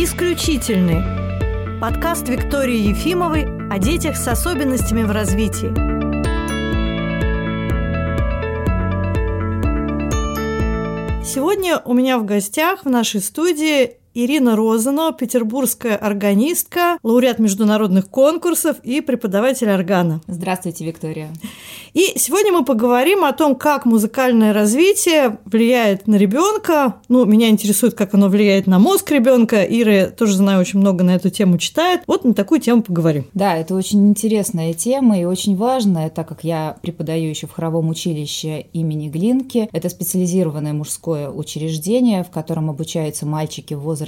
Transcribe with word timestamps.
Исключительный. 0.00 1.80
Подкаст 1.80 2.28
Виктории 2.28 2.90
Ефимовой 2.90 3.46
о 3.68 3.80
детях 3.80 4.16
с 4.16 4.28
особенностями 4.28 5.02
в 5.02 5.10
развитии. 5.10 5.74
Сегодня 11.24 11.82
у 11.84 11.94
меня 11.94 12.18
в 12.20 12.24
гостях 12.24 12.84
в 12.84 12.88
нашей 12.88 13.20
студии 13.20 13.97
Ирина 14.20 14.56
Розанова, 14.56 15.12
петербургская 15.12 15.94
органистка, 15.94 16.98
лауреат 17.04 17.38
международных 17.38 18.10
конкурсов 18.10 18.78
и 18.82 19.00
преподаватель 19.00 19.70
органа. 19.70 20.20
Здравствуйте, 20.26 20.84
Виктория. 20.84 21.28
И 21.94 22.14
сегодня 22.16 22.52
мы 22.52 22.64
поговорим 22.64 23.22
о 23.22 23.32
том, 23.32 23.54
как 23.54 23.84
музыкальное 23.86 24.52
развитие 24.52 25.38
влияет 25.44 26.08
на 26.08 26.16
ребенка. 26.16 26.96
Ну, 27.08 27.26
меня 27.26 27.48
интересует, 27.48 27.94
как 27.94 28.12
оно 28.14 28.28
влияет 28.28 28.66
на 28.66 28.80
мозг 28.80 29.08
ребенка. 29.12 29.62
Ира, 29.62 30.10
тоже 30.10 30.34
знаю, 30.34 30.62
очень 30.62 30.80
много 30.80 31.04
на 31.04 31.14
эту 31.14 31.30
тему 31.30 31.56
читает. 31.56 32.00
Вот 32.08 32.24
на 32.24 32.34
такую 32.34 32.60
тему 32.60 32.82
поговорим. 32.82 33.24
Да, 33.34 33.56
это 33.56 33.76
очень 33.76 34.08
интересная 34.08 34.74
тема 34.74 35.20
и 35.20 35.26
очень 35.26 35.56
важная, 35.56 36.10
так 36.10 36.26
как 36.26 36.42
я 36.42 36.76
преподаю 36.82 37.30
еще 37.30 37.46
в 37.46 37.52
хоровом 37.52 37.88
училище 37.88 38.66
имени 38.72 39.08
Глинки. 39.08 39.68
Это 39.70 39.88
специализированное 39.88 40.72
мужское 40.72 41.30
учреждение, 41.30 42.24
в 42.24 42.30
котором 42.30 42.68
обучаются 42.68 43.24
мальчики 43.24 43.74
в 43.74 43.80
возрасте 43.80 44.07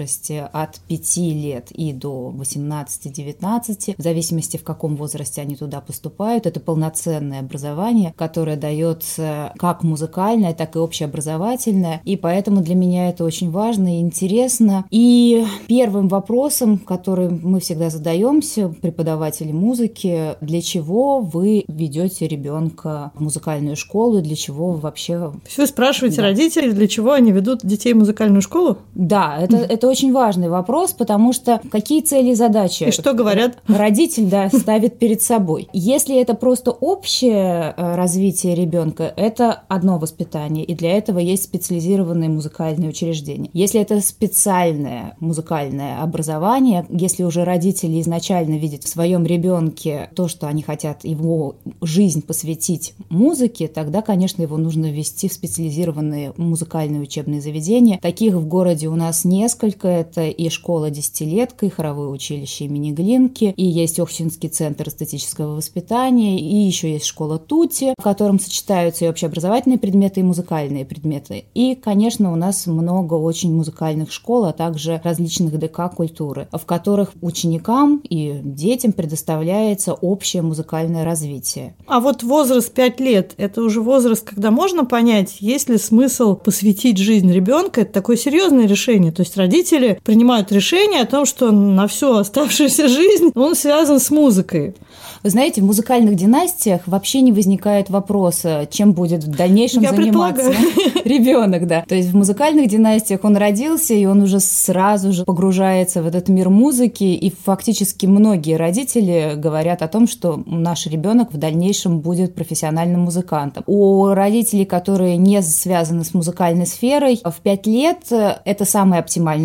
от 0.52 0.80
5 0.88 1.16
лет 1.16 1.70
и 1.72 1.92
до 1.92 2.32
18-19, 2.36 3.94
в 3.96 4.02
зависимости 4.02 4.56
в 4.56 4.64
каком 4.64 4.96
возрасте 4.96 5.40
они 5.40 5.56
туда 5.56 5.80
поступают. 5.80 6.46
Это 6.46 6.60
полноценное 6.60 7.40
образование 7.40 8.14
которое 8.16 8.56
дается 8.56 9.52
как 9.58 9.82
музыкальное, 9.82 10.54
так 10.54 10.76
и 10.76 10.78
общеобразовательное. 10.78 12.00
И 12.04 12.16
поэтому 12.16 12.60
для 12.60 12.74
меня 12.74 13.08
это 13.08 13.24
очень 13.24 13.50
важно 13.50 13.98
и 13.98 14.00
интересно. 14.00 14.84
И 14.90 15.46
первым 15.66 16.08
вопросом, 16.08 16.78
который 16.78 17.30
мы 17.30 17.60
всегда 17.60 17.90
задаемся, 17.90 18.68
преподаватели 18.68 19.52
музыки, 19.52 20.36
для 20.40 20.60
чего 20.60 21.20
вы 21.20 21.64
ведете 21.66 22.28
ребенка 22.28 23.10
в 23.14 23.22
музыкальную 23.22 23.76
школу, 23.76 24.20
для 24.20 24.36
чего 24.36 24.72
вы 24.72 24.78
вообще... 24.78 25.32
Вы 25.56 25.66
спрашиваете 25.66 26.18
да. 26.18 26.24
родителей, 26.24 26.72
для 26.72 26.86
чего 26.86 27.12
они 27.12 27.32
ведут 27.32 27.60
детей 27.62 27.94
в 27.94 27.98
музыкальную 27.98 28.42
школу? 28.42 28.78
Да, 28.94 29.38
это, 29.40 29.56
это 29.56 29.88
очень 29.90 30.12
важный 30.12 30.48
вопрос, 30.48 30.92
потому 30.92 31.32
что 31.32 31.60
какие 31.70 32.00
цели 32.00 32.30
и 32.30 32.34
задачи? 32.34 32.84
И 32.84 32.90
что 32.90 33.12
говорят? 33.12 33.58
Родитель, 33.66 34.26
да, 34.26 34.48
ставит 34.48 34.98
перед 34.98 35.22
собой. 35.22 35.68
Если 35.72 36.20
это 36.20 36.34
просто 36.34 36.70
общее 36.70 37.60
Э, 37.76 37.94
развитие 37.94 38.54
ребенка– 38.54 39.12
это 39.16 39.62
одно 39.68 39.98
воспитание, 39.98 40.64
и 40.64 40.74
для 40.74 40.92
этого 40.96 41.18
есть 41.18 41.44
специализированные 41.44 42.28
музыкальные 42.28 42.90
учреждения. 42.90 43.50
Если 43.52 43.80
это 43.80 44.00
специальное 44.00 45.16
музыкальное 45.20 46.02
образование, 46.02 46.86
если 46.90 47.22
уже 47.22 47.44
родители 47.44 48.00
изначально 48.00 48.56
видят 48.56 48.84
в 48.84 48.88
своем 48.88 49.24
ребенке 49.24 50.10
то, 50.14 50.28
что 50.28 50.46
они 50.46 50.62
хотят 50.62 51.04
его 51.04 51.56
жизнь 51.80 52.22
посвятить 52.22 52.94
музыке, 53.08 53.68
тогда, 53.68 54.02
конечно, 54.02 54.42
его 54.42 54.56
нужно 54.56 54.90
ввести 54.90 55.28
в 55.28 55.32
специализированные 55.32 56.32
музыкальные 56.36 57.00
учебные 57.00 57.40
заведения. 57.40 57.98
Таких 57.98 58.34
в 58.34 58.46
городе 58.46 58.88
у 58.88 58.96
нас 58.96 59.24
несколько. 59.24 59.69
Это 59.88 60.26
и 60.28 60.48
школа 60.48 60.90
десятилетка, 60.90 61.66
и 61.66 61.70
хоровое 61.70 62.08
училище 62.08 62.64
имени 62.64 62.92
Глинки, 62.92 63.54
и 63.56 63.64
есть 63.64 63.98
Охтинский 64.00 64.48
центр 64.48 64.88
эстетического 64.88 65.56
воспитания, 65.56 66.38
и 66.40 66.56
еще 66.56 66.92
есть 66.92 67.06
школа 67.06 67.38
Тути, 67.38 67.94
в 67.98 68.02
котором 68.02 68.38
сочетаются 68.38 69.04
и 69.04 69.08
общеобразовательные 69.08 69.78
предметы, 69.78 70.20
и 70.20 70.24
музыкальные 70.24 70.84
предметы. 70.84 71.44
И, 71.54 71.74
конечно, 71.74 72.32
у 72.32 72.36
нас 72.36 72.66
много 72.66 73.14
очень 73.14 73.54
музыкальных 73.54 74.12
школ, 74.12 74.44
а 74.44 74.52
также 74.52 75.00
различных 75.04 75.58
ДК 75.58 75.90
культуры, 75.94 76.48
в 76.52 76.64
которых 76.66 77.12
ученикам 77.20 78.00
и 78.08 78.40
детям 78.42 78.92
предоставляется 78.92 79.94
общее 79.94 80.42
музыкальное 80.42 81.04
развитие. 81.04 81.74
А 81.86 82.00
вот 82.00 82.22
возраст 82.22 82.72
5 82.72 83.00
лет– 83.00 83.34
это 83.36 83.62
уже 83.62 83.80
возраст, 83.80 84.24
когда 84.24 84.50
можно 84.50 84.84
понять, 84.84 85.36
есть 85.40 85.68
ли 85.68 85.78
смысл 85.78 86.34
посвятить 86.36 86.98
жизнь 86.98 87.30
ребенка. 87.30 87.82
Это 87.82 87.92
такое 87.92 88.16
серьезное 88.16 88.66
решение. 88.66 89.12
То 89.12 89.22
есть 89.22 89.36
родители 89.36 89.59
принимают 90.02 90.52
решение 90.52 91.02
о 91.02 91.06
том, 91.06 91.26
что 91.26 91.50
на 91.50 91.86
всю 91.86 92.16
оставшуюся 92.16 92.88
жизнь 92.88 93.30
он 93.34 93.54
связан 93.54 94.00
с 94.00 94.10
музыкой. 94.10 94.74
Вы 95.22 95.28
знаете, 95.28 95.60
в 95.60 95.64
музыкальных 95.64 96.14
династиях 96.14 96.80
вообще 96.86 97.20
не 97.20 97.32
возникает 97.32 97.90
вопроса, 97.90 98.66
чем 98.70 98.92
будет 98.94 99.22
в 99.24 99.30
дальнейшем 99.30 99.82
Я 99.82 99.90
заниматься 99.90 100.50
ребенок, 101.04 101.66
да. 101.66 101.84
То 101.86 101.94
есть 101.94 102.08
в 102.08 102.16
музыкальных 102.16 102.68
династиях 102.68 103.22
он 103.22 103.36
родился, 103.36 103.92
и 103.92 104.06
он 104.06 104.22
уже 104.22 104.40
сразу 104.40 105.12
же 105.12 105.24
погружается 105.24 106.02
в 106.02 106.06
этот 106.06 106.30
мир 106.30 106.48
музыки, 106.48 107.04
и 107.04 107.30
фактически 107.44 108.06
многие 108.06 108.56
родители 108.56 109.34
говорят 109.36 109.82
о 109.82 109.88
том, 109.88 110.08
что 110.08 110.42
наш 110.46 110.86
ребенок 110.86 111.34
в 111.34 111.36
дальнейшем 111.36 112.00
будет 112.00 112.34
профессиональным 112.34 113.02
музыкантом. 113.02 113.62
У 113.66 114.06
родителей, 114.06 114.64
которые 114.64 115.18
не 115.18 115.42
связаны 115.42 116.04
с 116.04 116.14
музыкальной 116.14 116.66
сферой, 116.66 117.20
в 117.22 117.40
5 117.42 117.66
лет 117.66 117.98
это 118.10 118.64
самый 118.64 118.98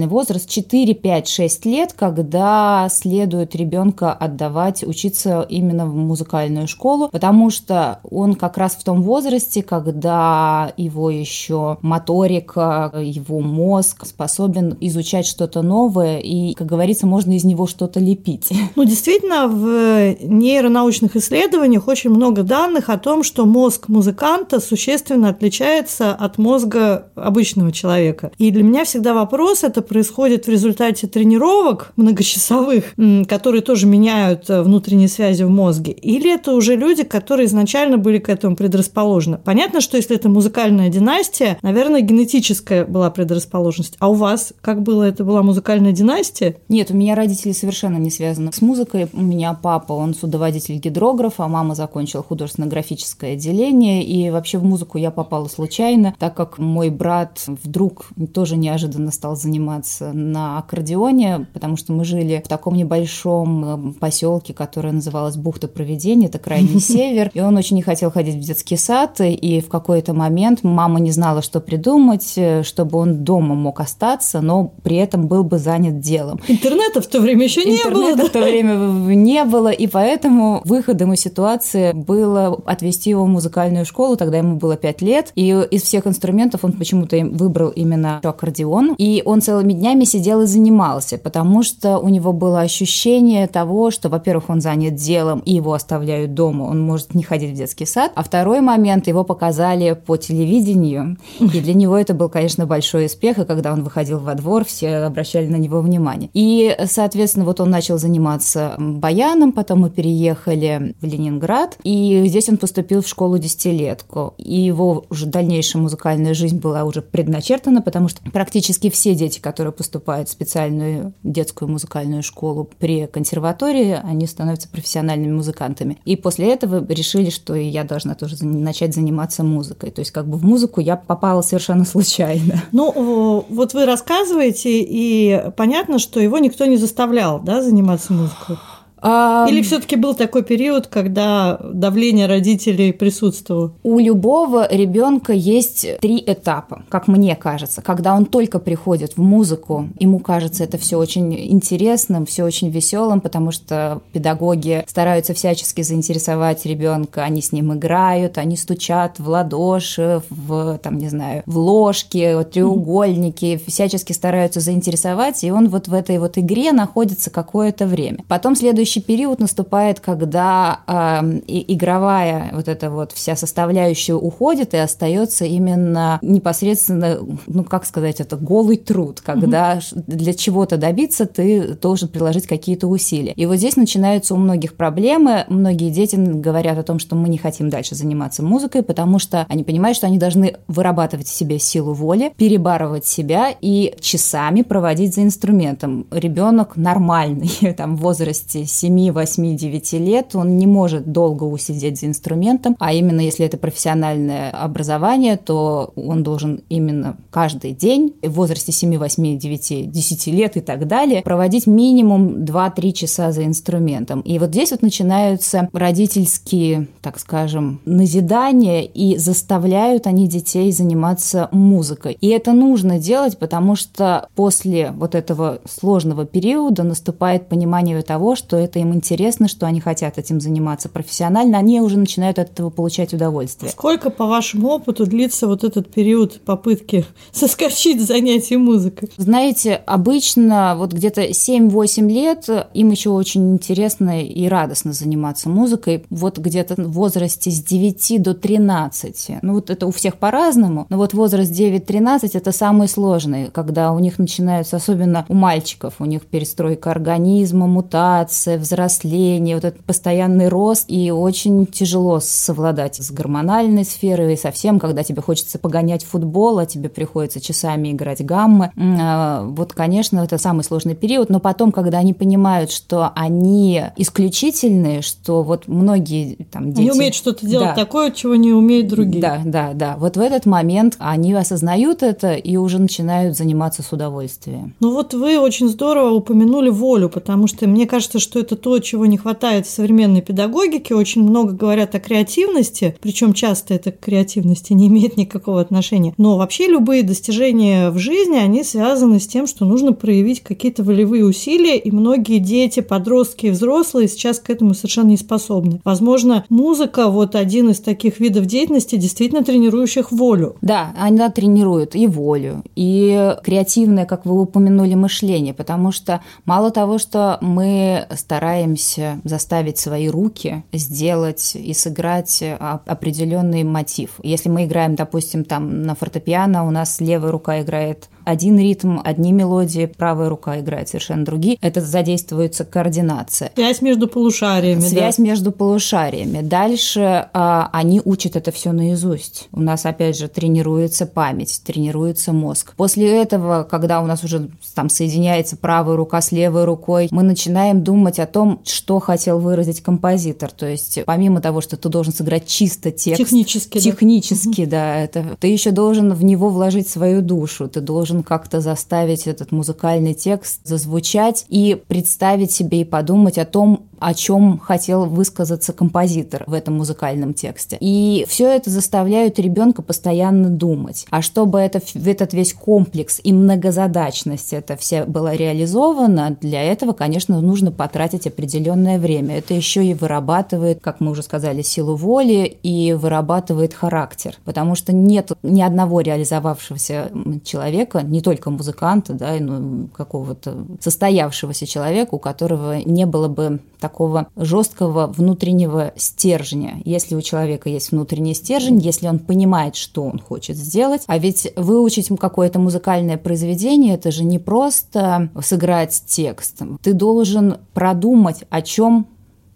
оптимальный 0.05 0.07
возраст, 0.07 0.49
4, 0.49 0.93
5, 0.93 1.27
6 1.27 1.65
лет, 1.65 1.93
когда 1.93 2.87
следует 2.89 3.55
ребенка 3.55 4.13
отдавать, 4.13 4.83
учиться 4.83 5.45
именно 5.49 5.85
в 5.85 5.95
музыкальную 5.95 6.67
школу, 6.67 7.09
потому 7.09 7.49
что 7.49 7.99
он 8.09 8.35
как 8.35 8.57
раз 8.57 8.73
в 8.75 8.83
том 8.83 9.01
возрасте, 9.01 9.63
когда 9.63 10.73
его 10.77 11.09
еще 11.09 11.77
моторика, 11.81 12.91
его 12.95 13.39
мозг 13.39 14.05
способен 14.05 14.77
изучать 14.81 15.25
что-то 15.25 15.61
новое, 15.61 16.19
и, 16.19 16.53
как 16.53 16.67
говорится, 16.67 17.07
можно 17.07 17.33
из 17.33 17.43
него 17.43 17.67
что-то 17.67 17.99
лепить. 17.99 18.49
Ну, 18.75 18.83
действительно, 18.83 19.47
в 19.47 20.17
нейронаучных 20.21 21.15
исследованиях 21.15 21.87
очень 21.87 22.09
много 22.09 22.43
данных 22.43 22.89
о 22.89 22.97
том, 22.97 23.23
что 23.23 23.45
мозг 23.45 23.87
музыканта 23.87 24.59
существенно 24.59 25.29
отличается 25.29 26.13
от 26.13 26.37
мозга 26.37 27.07
обычного 27.15 27.71
человека. 27.71 28.31
И 28.37 28.51
для 28.51 28.63
меня 28.63 28.83
всегда 28.83 29.13
вопрос, 29.13 29.63
это 29.63 29.81
происходит 29.95 30.45
в 30.45 30.49
результате 30.49 31.07
тренировок 31.07 31.93
многочасовых, 31.95 32.95
которые 33.29 33.61
тоже 33.61 33.87
меняют 33.87 34.49
внутренние 34.49 35.07
связи 35.07 35.43
в 35.43 35.49
мозге, 35.49 35.93
или 35.93 36.33
это 36.33 36.51
уже 36.51 36.75
люди, 36.75 37.03
которые 37.03 37.45
изначально 37.45 37.97
были 37.97 38.17
к 38.17 38.27
этому 38.27 38.57
предрасположены? 38.57 39.37
Понятно, 39.37 39.79
что 39.79 39.95
если 39.95 40.17
это 40.17 40.27
музыкальная 40.27 40.89
династия, 40.89 41.57
наверное, 41.61 42.01
генетическая 42.01 42.83
была 42.83 43.09
предрасположенность. 43.09 43.95
А 43.99 44.09
у 44.09 44.15
вас 44.15 44.51
как 44.59 44.81
было? 44.81 45.03
Это 45.03 45.23
была 45.23 45.43
музыкальная 45.43 45.93
династия? 45.93 46.57
Нет, 46.67 46.91
у 46.91 46.93
меня 46.93 47.15
родители 47.15 47.53
совершенно 47.53 47.95
не 47.95 48.09
связаны 48.09 48.51
с 48.51 48.61
музыкой. 48.61 49.07
У 49.13 49.21
меня 49.21 49.53
папа, 49.53 49.93
он 49.93 50.13
судоводитель 50.13 50.75
гидрографа, 50.75 51.45
а 51.45 51.47
мама 51.47 51.73
закончила 51.73 52.21
художественно-графическое 52.21 53.35
отделение, 53.35 54.03
и 54.03 54.29
вообще 54.29 54.57
в 54.57 54.65
музыку 54.65 54.97
я 54.97 55.09
попала 55.09 55.47
случайно, 55.47 56.13
так 56.19 56.35
как 56.35 56.57
мой 56.57 56.89
брат 56.89 57.45
вдруг 57.47 58.07
тоже 58.33 58.57
неожиданно 58.57 59.13
стал 59.13 59.37
заниматься 59.37 59.84
на 59.99 60.57
аккордеоне, 60.59 61.47
потому 61.53 61.77
что 61.77 61.93
мы 61.93 62.05
жили 62.05 62.41
в 62.43 62.47
таком 62.47 62.75
небольшом 62.75 63.89
э, 63.89 63.93
поселке, 63.99 64.53
которое 64.53 64.91
называлось 64.91 65.35
бухта 65.35 65.67
проведения, 65.67 66.27
это 66.27 66.39
крайний 66.39 66.79
север, 66.79 67.31
и 67.33 67.39
он 67.39 67.57
очень 67.57 67.75
не 67.75 67.81
хотел 67.81 68.11
ходить 68.11 68.35
в 68.35 68.39
детский 68.39 68.77
сад, 68.77 69.19
и 69.21 69.61
в 69.61 69.69
какой-то 69.69 70.13
момент 70.13 70.63
мама 70.63 70.99
не 70.99 71.11
знала, 71.11 71.41
что 71.41 71.59
придумать, 71.59 72.33
э, 72.35 72.63
чтобы 72.63 72.97
он 72.97 73.23
дома 73.23 73.55
мог 73.55 73.79
остаться, 73.79 74.41
но 74.41 74.73
при 74.83 74.97
этом 74.97 75.27
был 75.27 75.43
бы 75.43 75.57
занят 75.57 75.99
делом. 75.99 76.39
Интернета 76.47 77.01
в 77.01 77.07
то 77.07 77.19
время 77.19 77.45
еще 77.45 77.63
не 77.63 77.77
Интернета 77.77 77.95
было. 77.95 78.09
Интернета 78.11 78.29
в 78.29 78.33
то 78.33 78.41
время 78.41 79.15
не 79.15 79.43
было, 79.45 79.69
и 79.69 79.87
поэтому 79.87 80.61
выходом 80.65 81.13
из 81.13 81.21
ситуации 81.21 81.91
было 81.93 82.61
отвести 82.65 83.11
его 83.11 83.25
в 83.25 83.27
музыкальную 83.27 83.85
школу, 83.85 84.17
тогда 84.17 84.37
ему 84.37 84.57
было 84.57 84.77
5 84.77 85.01
лет, 85.01 85.31
и 85.35 85.49
из 85.71 85.83
всех 85.83 86.07
инструментов 86.07 86.63
он 86.63 86.73
почему-то 86.73 87.17
выбрал 87.17 87.69
именно 87.69 88.19
аккордеон, 88.23 88.95
и 88.97 89.21
он 89.25 89.41
целыми 89.41 89.73
днями 89.75 90.03
сидел 90.05 90.41
и 90.41 90.45
занимался, 90.45 91.17
потому 91.17 91.63
что 91.63 91.99
у 91.99 92.09
него 92.09 92.33
было 92.33 92.61
ощущение 92.61 93.47
того, 93.47 93.91
что, 93.91 94.09
во-первых, 94.09 94.49
он 94.49 94.61
занят 94.61 94.95
делом, 94.95 95.39
и 95.39 95.53
его 95.53 95.73
оставляют 95.73 96.33
дома, 96.33 96.63
он 96.63 96.81
может 96.81 97.13
не 97.13 97.23
ходить 97.23 97.51
в 97.51 97.55
детский 97.55 97.85
сад. 97.85 98.11
А 98.15 98.23
второй 98.23 98.61
момент, 98.61 99.07
его 99.07 99.23
показали 99.23 99.93
по 99.93 100.17
телевидению, 100.17 101.17
и 101.39 101.59
для 101.59 101.73
него 101.73 101.97
это 101.97 102.13
был, 102.13 102.29
конечно, 102.29 102.65
большой 102.65 103.05
успех, 103.05 103.39
и 103.39 103.45
когда 103.45 103.73
он 103.73 103.83
выходил 103.83 104.19
во 104.19 104.35
двор, 104.35 104.65
все 104.65 104.97
обращали 104.97 105.47
на 105.47 105.57
него 105.57 105.81
внимание. 105.81 106.29
И, 106.33 106.75
соответственно, 106.85 107.45
вот 107.45 107.59
он 107.59 107.69
начал 107.69 107.97
заниматься 107.97 108.75
баяном, 108.77 109.51
потом 109.51 109.81
мы 109.81 109.89
переехали 109.89 110.95
в 111.01 111.05
Ленинград, 111.05 111.77
и 111.83 112.23
здесь 112.27 112.49
он 112.49 112.57
поступил 112.57 113.01
в 113.01 113.07
школу 113.07 113.37
десятилетку. 113.37 114.33
И 114.37 114.59
его 114.61 115.05
уже 115.09 115.25
дальнейшая 115.25 115.81
музыкальная 115.81 116.33
жизнь 116.33 116.59
была 116.59 116.83
уже 116.83 117.01
предначертана, 117.01 117.81
потому 117.81 118.07
что 118.07 118.21
практически 118.31 118.89
все 118.89 119.15
дети, 119.15 119.39
которые 119.39 119.64
которые 119.65 119.77
поступают 119.77 120.29
в 120.29 120.31
специальную 120.31 121.13
детскую 121.23 121.69
музыкальную 121.69 122.21
школу 122.21 122.69
при 122.79 123.07
консерватории, 123.07 123.99
они 124.03 124.27
становятся 124.27 124.69
профессиональными 124.69 125.31
музыкантами. 125.31 125.97
И 126.05 126.15
после 126.15 126.53
этого 126.53 126.85
решили, 126.87 127.31
что 127.31 127.55
я 127.55 127.83
должна 127.83 128.13
тоже 128.13 128.43
начать 128.45 128.93
заниматься 128.93 129.43
музыкой. 129.43 129.89
То 129.89 130.01
есть 130.01 130.11
как 130.11 130.27
бы 130.27 130.37
в 130.37 130.45
музыку 130.45 130.81
я 130.81 130.97
попала 130.97 131.41
совершенно 131.41 131.85
случайно. 131.93 132.63
Ну, 132.71 133.45
вот 133.49 133.73
вы 133.73 133.85
рассказываете, 133.85 134.69
и 134.69 135.49
понятно, 135.57 135.97
что 135.97 136.19
его 136.19 136.37
никто 136.37 136.65
не 136.65 136.77
заставлял 136.77 137.39
да, 137.39 137.63
заниматься 137.63 138.13
музыкой. 138.13 138.57
Или 139.03 139.61
все-таки 139.61 139.95
был 139.95 140.15
такой 140.15 140.43
период, 140.43 140.87
когда 140.87 141.59
давление 141.61 142.27
родителей 142.27 142.91
присутствовало? 142.91 143.73
У 143.83 143.99
любого 143.99 144.67
ребенка 144.71 145.33
есть 145.33 145.99
три 145.99 146.23
этапа, 146.25 146.83
как 146.89 147.07
мне 147.07 147.35
кажется. 147.35 147.81
Когда 147.81 148.15
он 148.15 148.25
только 148.25 148.59
приходит 148.59 149.17
в 149.17 149.21
музыку, 149.21 149.89
ему 149.99 150.19
кажется 150.19 150.63
это 150.63 150.77
все 150.77 150.97
очень 150.97 151.33
интересным, 151.51 152.25
все 152.25 152.43
очень 152.43 152.69
веселым, 152.69 153.21
потому 153.21 153.51
что 153.51 154.01
педагоги 154.11 154.83
стараются 154.87 155.33
всячески 155.33 155.81
заинтересовать 155.81 156.65
ребенка, 156.65 157.23
они 157.23 157.41
с 157.41 157.51
ним 157.51 157.73
играют, 157.73 158.37
они 158.37 158.57
стучат 158.57 159.19
в 159.19 159.27
ладоши, 159.29 160.21
в, 160.29 160.79
там, 160.79 160.97
не 160.97 161.09
знаю, 161.09 161.43
в 161.45 161.57
ложки, 161.57 162.45
треугольники, 162.51 163.61
всячески 163.67 164.13
стараются 164.13 164.59
заинтересовать, 164.59 165.43
и 165.43 165.51
он 165.51 165.69
вот 165.69 165.87
в 165.87 165.93
этой 165.93 166.17
вот 166.17 166.37
игре 166.37 166.71
находится 166.71 167.29
какое-то 167.29 167.85
время. 167.85 168.19
Потом 168.27 168.55
следующий 168.55 168.94
следующий 168.95 169.01
период 169.01 169.39
наступает, 169.39 169.99
когда 169.99 170.79
э, 170.87 171.41
игровая 171.47 172.51
вот 172.53 172.67
эта 172.67 172.89
вот 172.89 173.11
вся 173.11 173.35
составляющая 173.35 174.13
уходит 174.13 174.73
и 174.73 174.77
остается 174.77 175.45
именно 175.45 176.19
непосредственно, 176.21 177.19
ну 177.47 177.63
как 177.63 177.85
сказать, 177.85 178.21
это 178.21 178.37
голый 178.37 178.77
труд, 178.77 179.21
когда 179.21 179.77
mm-hmm. 179.77 180.03
для 180.07 180.33
чего-то 180.33 180.77
добиться 180.77 181.25
ты 181.25 181.75
должен 181.81 182.09
приложить 182.09 182.47
какие-то 182.47 182.87
усилия. 182.87 183.33
И 183.33 183.45
вот 183.45 183.57
здесь 183.57 183.75
начинаются 183.75 184.33
у 184.33 184.37
многих 184.37 184.75
проблемы. 184.75 185.45
Многие 185.49 185.89
дети 185.89 186.15
говорят 186.15 186.77
о 186.77 186.83
том, 186.83 186.99
что 186.99 187.15
мы 187.15 187.29
не 187.29 187.37
хотим 187.37 187.69
дальше 187.69 187.95
заниматься 187.95 188.43
музыкой, 188.43 188.83
потому 188.83 189.19
что 189.19 189.45
они 189.49 189.63
понимают, 189.63 189.97
что 189.97 190.07
они 190.07 190.17
должны 190.17 190.55
вырабатывать 190.67 191.27
в 191.27 191.35
себе 191.35 191.59
силу 191.59 191.93
воли, 191.93 192.31
перебарывать 192.37 193.05
себя 193.05 193.53
и 193.61 193.93
часами 193.99 194.61
проводить 194.61 195.15
за 195.15 195.23
инструментом. 195.23 196.07
Ребенок 196.11 196.77
нормальный, 196.77 197.73
там 197.77 197.97
в 197.97 198.01
возрасте 198.01 198.65
7, 198.75 199.11
8, 199.11 199.55
9 199.55 199.93
лет 199.93 200.35
он 200.35 200.57
не 200.57 200.67
может 200.67 201.11
долго 201.11 201.43
усидеть 201.45 201.99
за 201.99 202.07
инструментом, 202.07 202.75
а 202.79 202.93
именно 202.93 203.21
если 203.21 203.45
это 203.45 203.57
профессиональное 203.57 204.51
образование, 204.51 205.37
то 205.37 205.93
он 205.95 206.23
должен 206.23 206.61
именно 206.69 207.17
каждый 207.31 207.71
день 207.71 208.13
в 208.21 208.31
возрасте 208.33 208.71
7, 208.71 208.97
8, 208.97 209.37
9, 209.37 209.91
10 209.91 210.27
лет 210.27 210.57
и 210.57 210.61
так 210.61 210.87
далее 210.87 211.21
проводить 211.21 211.67
минимум 211.67 212.43
2-3 212.43 212.91
часа 212.91 213.31
за 213.31 213.45
инструментом. 213.45 214.21
И 214.21 214.37
вот 214.39 214.49
здесь 214.49 214.71
вот 214.71 214.81
начинаются 214.81 215.69
родительские, 215.71 216.87
так 217.01 217.19
скажем, 217.19 217.79
назидания 217.85 218.83
и 218.83 219.17
заставляют 219.17 220.07
они 220.07 220.27
детей 220.27 220.71
заниматься 220.71 221.47
музыкой. 221.51 222.17
И 222.19 222.27
это 222.27 222.51
нужно 222.51 222.99
делать, 222.99 223.37
потому 223.37 223.75
что 223.75 224.27
после 224.35 224.91
вот 224.91 225.15
этого 225.15 225.59
сложного 225.65 226.25
периода 226.25 226.83
наступает 226.83 227.47
понимание 227.47 228.01
того, 228.01 228.35
что 228.35 228.57
это 228.65 228.79
им 228.79 228.93
интересно, 228.93 229.47
что 229.47 229.65
они 229.65 229.79
хотят 229.79 230.17
этим 230.17 230.41
заниматься 230.41 230.89
профессионально, 230.89 231.57
они 231.57 231.79
уже 231.81 231.97
начинают 231.97 232.39
от 232.39 232.51
этого 232.51 232.69
получать 232.69 233.13
удовольствие. 233.13 233.71
Сколько, 233.71 234.09
по 234.09 234.25
вашему 234.25 234.69
опыту, 234.69 235.05
длится 235.05 235.47
вот 235.47 235.63
этот 235.63 235.91
период 235.93 236.41
попытки 236.41 237.05
соскочить 237.31 238.01
с 238.01 238.07
занятий 238.07 238.57
музыкой? 238.57 239.09
Знаете, 239.17 239.75
обычно 239.85 240.75
вот 240.77 240.93
где-то 240.93 241.21
7-8 241.21 242.09
лет 242.09 242.49
им 242.73 242.91
еще 242.91 243.09
очень 243.09 243.53
интересно 243.53 244.23
и 244.23 244.47
радостно 244.47 244.93
заниматься 244.93 245.49
музыкой. 245.49 246.05
Вот 246.09 246.37
где-то 246.37 246.75
в 246.75 246.91
возрасте 246.91 247.51
с 247.51 247.63
9 247.63 248.21
до 248.21 248.33
13. 248.33 249.37
Ну 249.41 249.53
вот 249.53 249.69
это 249.69 249.87
у 249.87 249.91
всех 249.91 250.17
по-разному, 250.17 250.85
но 250.89 250.97
вот 250.97 251.13
возраст 251.13 251.51
9-13 251.51 252.31
это 252.33 252.51
самый 252.51 252.87
сложный, 252.87 253.49
когда 253.51 253.91
у 253.91 253.99
них 253.99 254.19
начинаются, 254.19 254.77
особенно 254.77 255.25
у 255.29 255.33
мальчиков, 255.33 255.95
у 255.99 256.05
них 256.05 256.25
перестройка 256.25 256.91
организма, 256.91 257.67
мутация, 257.67 258.54
взросление, 258.57 259.55
вот 259.55 259.65
этот 259.65 259.83
постоянный 259.83 260.47
рост, 260.47 260.85
и 260.87 261.11
очень 261.11 261.65
тяжело 261.65 262.19
совладать 262.19 262.97
с 262.97 263.11
гормональной 263.11 263.85
сферой, 263.85 264.37
совсем, 264.37 264.79
когда 264.79 265.03
тебе 265.03 265.21
хочется 265.21 265.59
погонять 265.59 266.03
футбол, 266.03 266.59
а 266.59 266.65
тебе 266.65 266.89
приходится 266.89 267.39
часами 267.41 267.91
играть 267.91 268.25
гаммы. 268.25 268.71
А, 268.77 269.43
вот, 269.43 269.73
конечно, 269.73 270.19
это 270.19 270.37
самый 270.37 270.63
сложный 270.63 270.95
период, 270.95 271.29
но 271.29 271.39
потом, 271.39 271.71
когда 271.71 271.99
они 271.99 272.13
понимают, 272.13 272.71
что 272.71 273.11
они 273.15 273.83
исключительные, 273.97 275.01
что 275.01 275.43
вот 275.43 275.67
многие 275.67 276.35
там 276.51 276.71
дети... 276.71 276.89
Они 276.89 276.91
умеют 276.91 277.15
что-то 277.15 277.45
делать 277.45 277.69
да. 277.69 277.75
такое, 277.75 278.11
чего 278.11 278.35
не 278.35 278.53
умеют 278.53 278.87
другие. 278.87 279.21
Да, 279.21 279.41
да, 279.43 279.71
да. 279.73 279.95
Вот 279.97 280.17
в 280.17 280.19
этот 280.19 280.45
момент 280.45 280.95
они 280.99 281.33
осознают 281.33 282.03
это 282.03 282.33
и 282.33 282.57
уже 282.57 282.79
начинают 282.79 283.37
заниматься 283.37 283.83
с 283.83 283.91
удовольствием. 283.91 284.75
Ну 284.79 284.93
вот 284.93 285.13
вы 285.13 285.39
очень 285.39 285.67
здорово 285.69 286.11
упомянули 286.11 286.69
волю, 286.69 287.09
потому 287.09 287.47
что 287.47 287.67
мне 287.67 287.85
кажется, 287.85 288.19
что 288.19 288.39
это 288.45 288.55
то, 288.55 288.79
чего 288.79 289.05
не 289.05 289.17
хватает 289.17 289.65
в 289.65 289.71
современной 289.71 290.21
педагогике. 290.21 290.95
Очень 290.95 291.23
много 291.23 291.53
говорят 291.53 291.95
о 291.95 291.99
креативности, 291.99 292.95
причем 293.01 293.33
часто 293.33 293.73
это 293.73 293.91
к 293.91 293.99
креативности 293.99 294.73
не 294.73 294.87
имеет 294.87 295.17
никакого 295.17 295.59
отношения. 295.59 296.13
Но 296.17 296.37
вообще 296.37 296.67
любые 296.67 297.03
достижения 297.03 297.89
в 297.89 297.97
жизни, 297.97 298.37
они 298.37 298.63
связаны 298.63 299.19
с 299.19 299.27
тем, 299.27 299.47
что 299.47 299.65
нужно 299.65 299.93
проявить 299.93 300.41
какие-то 300.41 300.83
волевые 300.83 301.25
усилия, 301.25 301.77
и 301.77 301.91
многие 301.91 302.37
дети, 302.37 302.81
подростки 302.81 303.47
и 303.47 303.49
взрослые 303.49 304.07
сейчас 304.07 304.39
к 304.39 304.49
этому 304.49 304.73
совершенно 304.75 305.09
не 305.09 305.17
способны. 305.17 305.81
Возможно, 305.83 306.45
музыка 306.49 307.07
вот 307.07 307.35
один 307.35 307.69
из 307.69 307.79
таких 307.79 308.19
видов 308.19 308.45
деятельности, 308.45 308.95
действительно 308.95 309.43
тренирующих 309.43 310.11
волю. 310.11 310.55
Да, 310.61 310.93
она 310.99 311.29
тренирует 311.29 311.95
и 311.95 312.05
волю, 312.05 312.63
и 312.75 313.35
креативное, 313.43 314.05
как 314.05 314.25
вы 314.25 314.39
упомянули, 314.39 314.93
мышление, 314.93 315.53
потому 315.53 315.91
что 315.91 316.21
мало 316.45 316.69
того, 316.69 316.99
что 316.99 317.39
мы 317.41 318.05
стараемся 318.15 318.34
стараемся 318.35 319.21
заставить 319.23 319.77
свои 319.77 320.09
руки 320.09 320.63
сделать 320.73 321.55
и 321.55 321.73
сыграть 321.73 322.43
а, 322.43 322.81
определенный 322.85 323.63
мотив. 323.63 324.19
Если 324.23 324.49
мы 324.49 324.65
играем, 324.65 324.95
допустим, 324.95 325.45
там 325.45 325.83
на 325.83 325.95
фортепиано, 325.95 326.67
у 326.67 326.71
нас 326.71 326.99
левая 326.99 327.31
рука 327.31 327.61
играет 327.61 328.09
один 328.25 328.59
ритм, 328.59 328.99
одни 329.03 329.31
мелодии, 329.31 329.85
правая 329.85 330.29
рука 330.29 330.59
играет 330.59 330.89
совершенно 330.89 331.23
другие. 331.25 331.57
Это 331.61 331.81
задействуется 331.81 332.65
координация. 332.65 333.51
Связь 333.55 333.81
между 333.81 334.07
полушариями. 334.07 334.81
Связь 334.81 335.17
да. 335.17 335.23
между 335.23 335.51
полушариями. 335.51 336.41
Дальше 336.41 337.29
а, 337.33 337.69
они 337.71 338.01
учат 338.03 338.35
это 338.35 338.51
все 338.51 338.71
наизусть. 338.71 339.47
У 339.51 339.61
нас, 339.61 339.85
опять 339.85 340.17
же, 340.17 340.27
тренируется 340.27 341.05
память, 341.05 341.61
тренируется 341.63 342.33
мозг. 342.33 342.73
После 342.75 343.21
этого, 343.21 343.67
когда 343.69 344.01
у 344.01 344.05
нас 344.05 344.23
уже 344.23 344.49
там 344.73 344.89
соединяется 344.89 345.55
правая 345.57 345.95
рука 345.95 346.21
с 346.21 346.31
левой 346.31 346.65
рукой, 346.65 347.07
мы 347.11 347.23
начинаем 347.23 347.83
думать 347.83 348.19
о 348.19 348.25
том, 348.25 348.61
что 348.65 348.99
хотел 348.99 349.39
выразить 349.39 349.81
композитор. 349.81 350.51
То 350.51 350.65
есть, 350.65 350.99
помимо 351.05 351.41
того, 351.41 351.61
что 351.61 351.77
ты 351.77 351.89
должен 351.89 352.13
сыграть 352.13 352.47
чисто 352.47 352.91
текст. 352.91 353.17
Технически. 353.17 353.79
Технически, 353.79 354.65
да. 354.65 354.75
да 354.75 354.95
это, 354.97 355.37
ты 355.39 355.47
еще 355.47 355.71
должен 355.71 356.13
в 356.13 356.23
него 356.23 356.49
вложить 356.49 356.89
свою 356.89 357.21
душу. 357.21 357.67
Ты 357.67 357.81
должен 357.81 358.14
должен 358.15 358.23
как-то 358.23 358.61
заставить 358.61 359.27
этот 359.27 359.51
музыкальный 359.51 360.13
текст 360.13 360.61
зазвучать 360.63 361.45
и 361.49 361.81
представить 361.87 362.51
себе 362.51 362.81
и 362.81 362.85
подумать 362.85 363.37
о 363.37 363.45
том, 363.45 363.87
о 363.99 364.13
чем 364.13 364.59
хотел 364.59 365.05
высказаться 365.05 365.73
композитор 365.73 366.43
в 366.47 366.53
этом 366.53 366.75
музыкальном 366.75 367.33
тексте. 367.33 367.77
И 367.79 368.25
все 368.27 368.49
это 368.49 368.69
заставляет 368.69 369.39
ребенка 369.39 369.81
постоянно 369.81 370.49
думать. 370.49 371.05
А 371.09 371.21
чтобы 371.21 371.59
это, 371.59 371.81
этот 371.93 372.33
весь 372.33 372.53
комплекс 372.53 373.19
и 373.23 373.33
многозадачность 373.33 374.53
это 374.53 374.75
все 374.75 375.05
было 375.05 375.33
реализовано, 375.35 376.37
для 376.41 376.63
этого, 376.63 376.93
конечно, 376.93 377.41
нужно 377.41 377.71
потратить 377.71 378.27
определенное 378.27 378.99
время. 378.99 379.37
Это 379.37 379.53
еще 379.53 379.85
и 379.85 379.93
вырабатывает, 379.93 380.81
как 380.81 380.99
мы 380.99 381.11
уже 381.11 381.23
сказали, 381.23 381.61
силу 381.61 381.95
воли 381.95 382.57
и 382.63 382.93
вырабатывает 382.93 383.73
характер. 383.73 384.35
Потому 384.45 384.75
что 384.75 384.93
нет 384.93 385.31
ни 385.43 385.61
одного 385.61 386.01
реализовавшегося 386.01 387.11
человека, 387.43 388.01
не 388.01 388.21
только 388.21 388.49
музыканта, 388.49 389.13
да, 389.13 389.35
но 389.39 389.87
какого-то 389.87 390.65
состоявшегося 390.79 391.65
человека, 391.65 392.15
у 392.15 392.19
которого 392.19 392.77
не 392.77 393.05
было 393.05 393.27
бы 393.27 393.59
такого 393.85 394.29
жесткого 394.35 395.05
внутреннего 395.05 395.93
стержня. 395.95 396.81
Если 396.85 397.13
у 397.13 397.21
человека 397.21 397.69
есть 397.69 397.91
внутренний 397.91 398.33
стержень, 398.33 398.79
если 398.79 399.07
он 399.07 399.19
понимает, 399.19 399.75
что 399.75 400.03
он 400.03 400.17
хочет 400.17 400.57
сделать, 400.57 401.03
а 401.05 401.19
ведь 401.19 401.53
выучить 401.55 402.09
какое-то 402.19 402.57
музыкальное 402.57 403.17
произведение, 403.17 403.93
это 403.93 404.09
же 404.09 404.23
не 404.23 404.39
просто 404.39 405.29
сыграть 405.39 406.03
текст. 406.07 406.63
Ты 406.81 406.93
должен 406.93 407.57
продумать, 407.75 408.45
о 408.49 408.63
чем 408.63 409.05